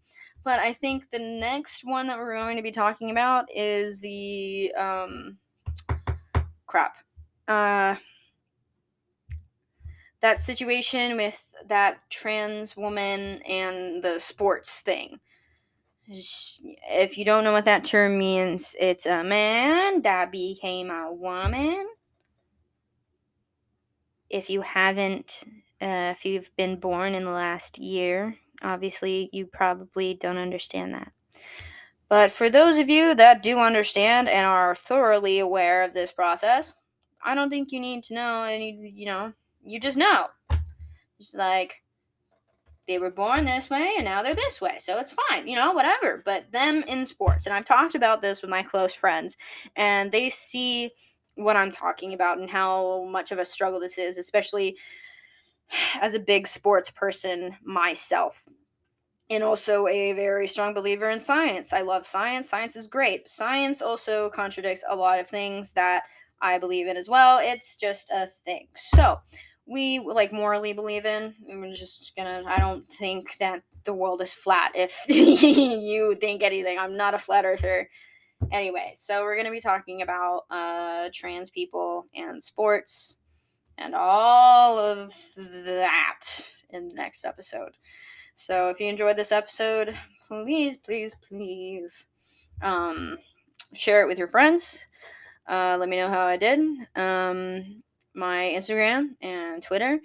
but 0.50 0.58
I 0.58 0.74
think 0.74 1.12
the 1.12 1.20
next 1.20 1.86
one 1.86 2.08
that 2.08 2.18
we're 2.18 2.34
going 2.34 2.58
to 2.58 2.64
be 2.64 2.72
talking 2.72 3.12
about 3.12 3.56
is 3.56 4.02
the, 4.02 4.74
um, 4.74 5.38
crap. 6.66 6.98
Uh, 7.48 7.94
that 10.22 10.42
situation 10.42 11.18
with 11.18 11.40
that 11.68 12.00
trans 12.10 12.76
woman 12.76 13.44
and 13.44 14.02
the 14.02 14.18
sports 14.18 14.82
thing. 14.82 15.20
If 16.08 17.16
you 17.16 17.26
don't 17.26 17.44
know 17.44 17.54
what 17.54 17.66
that 17.66 17.84
term 17.84 18.18
means, 18.18 18.76
it's 18.80 19.06
a 19.06 19.24
man 19.24 20.02
that 20.02 20.32
became 20.32 20.90
a 20.90 21.14
woman. 21.14 21.88
If 24.32 24.50
you 24.50 24.62
haven't, 24.62 25.44
uh, 25.80 26.10
if 26.16 26.26
you've 26.26 26.50
been 26.58 26.80
born 26.80 27.14
in 27.14 27.26
the 27.26 27.30
last 27.30 27.78
year, 27.78 28.36
obviously 28.62 29.30
you 29.32 29.46
probably 29.46 30.16
don't 30.16 30.38
understand 30.38 30.94
that. 30.94 31.12
But 32.08 32.32
for 32.32 32.50
those 32.50 32.78
of 32.78 32.90
you 32.90 33.14
that 33.16 33.44
do 33.44 33.60
understand 33.60 34.30
and 34.30 34.46
are 34.46 34.74
thoroughly 34.76 35.40
aware 35.40 35.84
of 35.84 35.94
this 35.94 36.12
process, 36.12 36.74
I 37.24 37.36
don't 37.36 37.50
think 37.50 37.72
you 37.72 37.80
need 37.80 38.04
to 38.06 38.14
know 38.14 38.44
any, 38.44 38.92
you 38.96 39.06
know, 39.06 39.34
you 39.64 39.80
just 39.80 39.98
know. 39.98 40.28
It's 41.20 41.34
like 41.34 41.82
they 42.88 42.98
were 42.98 43.12
born 43.12 43.46
this 43.46 43.70
way 43.70 43.94
and 43.98 44.06
now 44.06 44.24
they're 44.24 44.34
this 44.34 44.60
way. 44.60 44.78
So 44.80 44.98
it's 44.98 45.14
fine, 45.30 45.48
you 45.48 45.56
know, 45.56 45.74
whatever. 45.74 46.24
But 46.26 46.52
them 46.52 46.84
in 46.88 47.06
sports, 47.06 47.46
and 47.46 47.54
I've 47.54 47.66
talked 47.66 47.94
about 47.94 48.22
this 48.22 48.42
with 48.42 48.50
my 48.50 48.64
close 48.64 48.94
friends, 48.96 49.38
and 49.76 50.12
they 50.12 50.30
see 50.30 50.90
what 51.36 51.56
I'm 51.56 51.72
talking 51.72 52.14
about 52.14 52.40
and 52.40 52.50
how 52.50 53.06
much 53.06 53.32
of 53.32 53.38
a 53.38 53.46
struggle 53.46 53.80
this 53.80 54.00
is, 54.00 54.18
especially 54.18 54.76
as 56.02 56.14
a 56.14 56.20
big 56.20 56.48
sports 56.48 56.90
person 56.90 57.56
myself 57.64 58.48
and 59.30 59.44
also 59.44 59.88
a 59.88 60.14
very 60.14 60.48
strong 60.48 60.74
believer 60.74 61.10
in 61.10 61.20
science. 61.20 61.72
I 61.72 61.82
love 61.82 62.06
science. 62.06 62.50
Science 62.50 62.76
is 62.76 62.88
great. 62.88 63.30
Science 63.30 63.82
also 63.82 64.30
contradicts 64.30 64.84
a 64.90 64.96
lot 64.96 65.20
of 65.20 65.28
things 65.28 65.72
that 65.74 66.04
I 66.42 66.58
believe 66.58 66.88
in 66.88 66.98
as 66.98 67.10
well. 67.10 67.40
It's 67.40 67.76
just 67.76 68.10
a 68.10 68.28
thing. 68.46 68.68
So, 68.76 69.20
we 69.70 70.00
like 70.00 70.34
morally 70.34 70.74
believe 70.74 71.06
in. 71.06 71.36
I'm 71.50 71.72
just 71.74 72.14
gonna, 72.18 72.44
I 72.48 72.60
don't 72.60 72.90
think 72.90 73.38
that 73.38 73.62
the 73.84 73.94
world 73.94 74.20
is 74.22 74.34
flat 74.34 74.72
if 74.74 75.00
you 75.08 76.16
think 76.16 76.42
anything. 76.42 76.80
I'm 76.80 76.98
not 76.98 77.14
a 77.14 77.20
flat 77.20 77.46
earther. 77.46 77.88
Anyway, 78.52 78.94
so 78.98 79.22
we're 79.22 79.38
gonna 79.38 79.52
be 79.52 79.62
talking 79.62 80.02
about 80.02 80.46
uh, 80.50 81.10
trans 81.14 81.52
people 81.52 82.08
and 82.16 82.44
sports 82.44 83.18
and 83.80 83.96
all 83.96 84.78
of 84.78 85.14
that 85.36 86.22
in 86.70 86.88
the 86.88 86.94
next 86.94 87.26
episode. 87.26 87.72
So 88.36 88.70
if 88.70 88.80
you 88.80 88.88
enjoyed 88.88 89.18
this 89.18 89.32
episode, 89.32 89.96
please, 90.28 90.78
please, 90.78 91.14
please 91.28 92.08
um, 92.62 93.18
share 93.74 94.04
it 94.04 94.08
with 94.08 94.20
your 94.20 94.28
friends. 94.28 94.88
Uh, 95.48 95.78
let 95.80 95.90
me 95.90 95.98
know 95.98 96.10
how 96.10 96.26
I 96.26 96.38
did. 96.38 96.60
Um, 96.96 97.84
my 98.14 98.54
Instagram 98.56 99.16
and 99.22 99.64
Twitter 99.64 100.00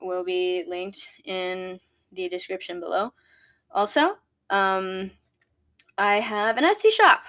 will 0.00 0.24
be 0.24 0.64
linked 0.66 1.08
in 1.24 1.78
the 2.12 2.28
description 2.28 2.80
below. 2.80 3.12
Also, 3.70 4.16
um, 4.50 5.10
I 5.98 6.16
have 6.16 6.56
an 6.58 6.64
Etsy 6.64 6.90
shop. 6.90 7.24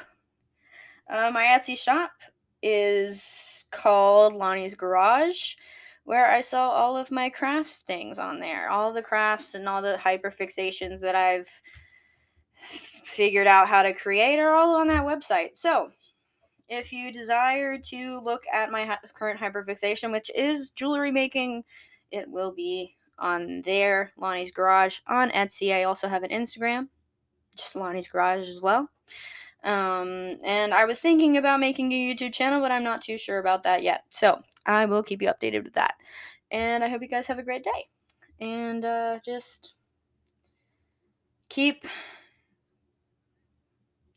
Uh, 1.09 1.31
my 1.33 1.43
Etsy 1.43 1.77
shop 1.77 2.11
is 2.63 3.65
called 3.71 4.33
Lani's 4.33 4.75
Garage 4.75 5.55
where 6.05 6.29
I 6.29 6.41
sell 6.41 6.69
all 6.69 6.97
of 6.97 7.11
my 7.11 7.29
crafts 7.29 7.77
things 7.79 8.19
on 8.19 8.39
there. 8.39 8.69
All 8.69 8.91
the 8.91 9.01
crafts 9.01 9.55
and 9.55 9.67
all 9.67 9.81
the 9.81 9.97
hyperfixations 9.99 10.99
that 10.99 11.15
I've 11.15 11.49
figured 12.53 13.47
out 13.47 13.67
how 13.67 13.83
to 13.83 13.93
create 13.93 14.39
are 14.39 14.53
all 14.53 14.75
on 14.75 14.87
that 14.87 15.05
website. 15.05 15.55
So, 15.55 15.89
if 16.69 16.91
you 16.91 17.11
desire 17.11 17.77
to 17.77 18.19
look 18.21 18.43
at 18.51 18.71
my 18.71 18.85
hi- 18.85 18.97
current 19.13 19.39
hyperfixation, 19.39 20.11
which 20.11 20.31
is 20.35 20.71
jewelry 20.71 21.11
making, 21.11 21.63
it 22.11 22.29
will 22.29 22.51
be 22.51 22.95
on 23.19 23.61
there, 23.63 24.11
Lani's 24.17 24.51
Garage 24.51 24.99
on 25.07 25.29
Etsy. 25.31 25.73
I 25.73 25.83
also 25.83 26.07
have 26.07 26.23
an 26.23 26.31
Instagram, 26.31 26.87
just 27.55 27.75
Lani's 27.75 28.07
Garage 28.07 28.49
as 28.49 28.59
well. 28.59 28.89
Um, 29.63 30.37
and 30.43 30.73
I 30.73 30.85
was 30.85 30.99
thinking 30.99 31.37
about 31.37 31.59
making 31.59 31.91
a 31.91 31.95
YouTube 31.95 32.33
channel, 32.33 32.59
but 32.59 32.71
I'm 32.71 32.83
not 32.83 33.01
too 33.01 33.17
sure 33.17 33.39
about 33.39 33.63
that 33.63 33.81
yet. 33.81 34.03
So 34.09 34.41
I 34.65 34.85
will 34.85 35.03
keep 35.03 35.21
you 35.21 35.29
updated 35.29 35.63
with 35.63 35.73
that. 35.73 35.95
And 36.51 36.83
I 36.83 36.89
hope 36.89 37.01
you 37.01 37.07
guys 37.07 37.27
have 37.27 37.39
a 37.39 37.43
great 37.43 37.63
day. 37.63 37.87
And 38.39 38.83
uh, 38.83 39.19
just 39.23 39.75
keep 41.49 41.85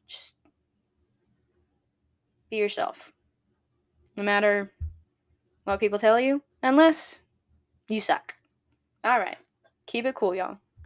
just 0.07 0.35
be 2.51 2.57
yourself. 2.57 3.13
No 4.17 4.23
matter 4.23 4.73
what 5.65 5.81
people 5.81 5.99
tell 5.99 6.19
you, 6.19 6.43
unless 6.63 7.21
you 7.89 8.01
suck. 8.01 8.35
All 9.05 9.19
right. 9.19 9.37
Keep 9.87 10.07
it 10.07 10.15
cool, 10.15 10.35
y'all. 10.35 10.59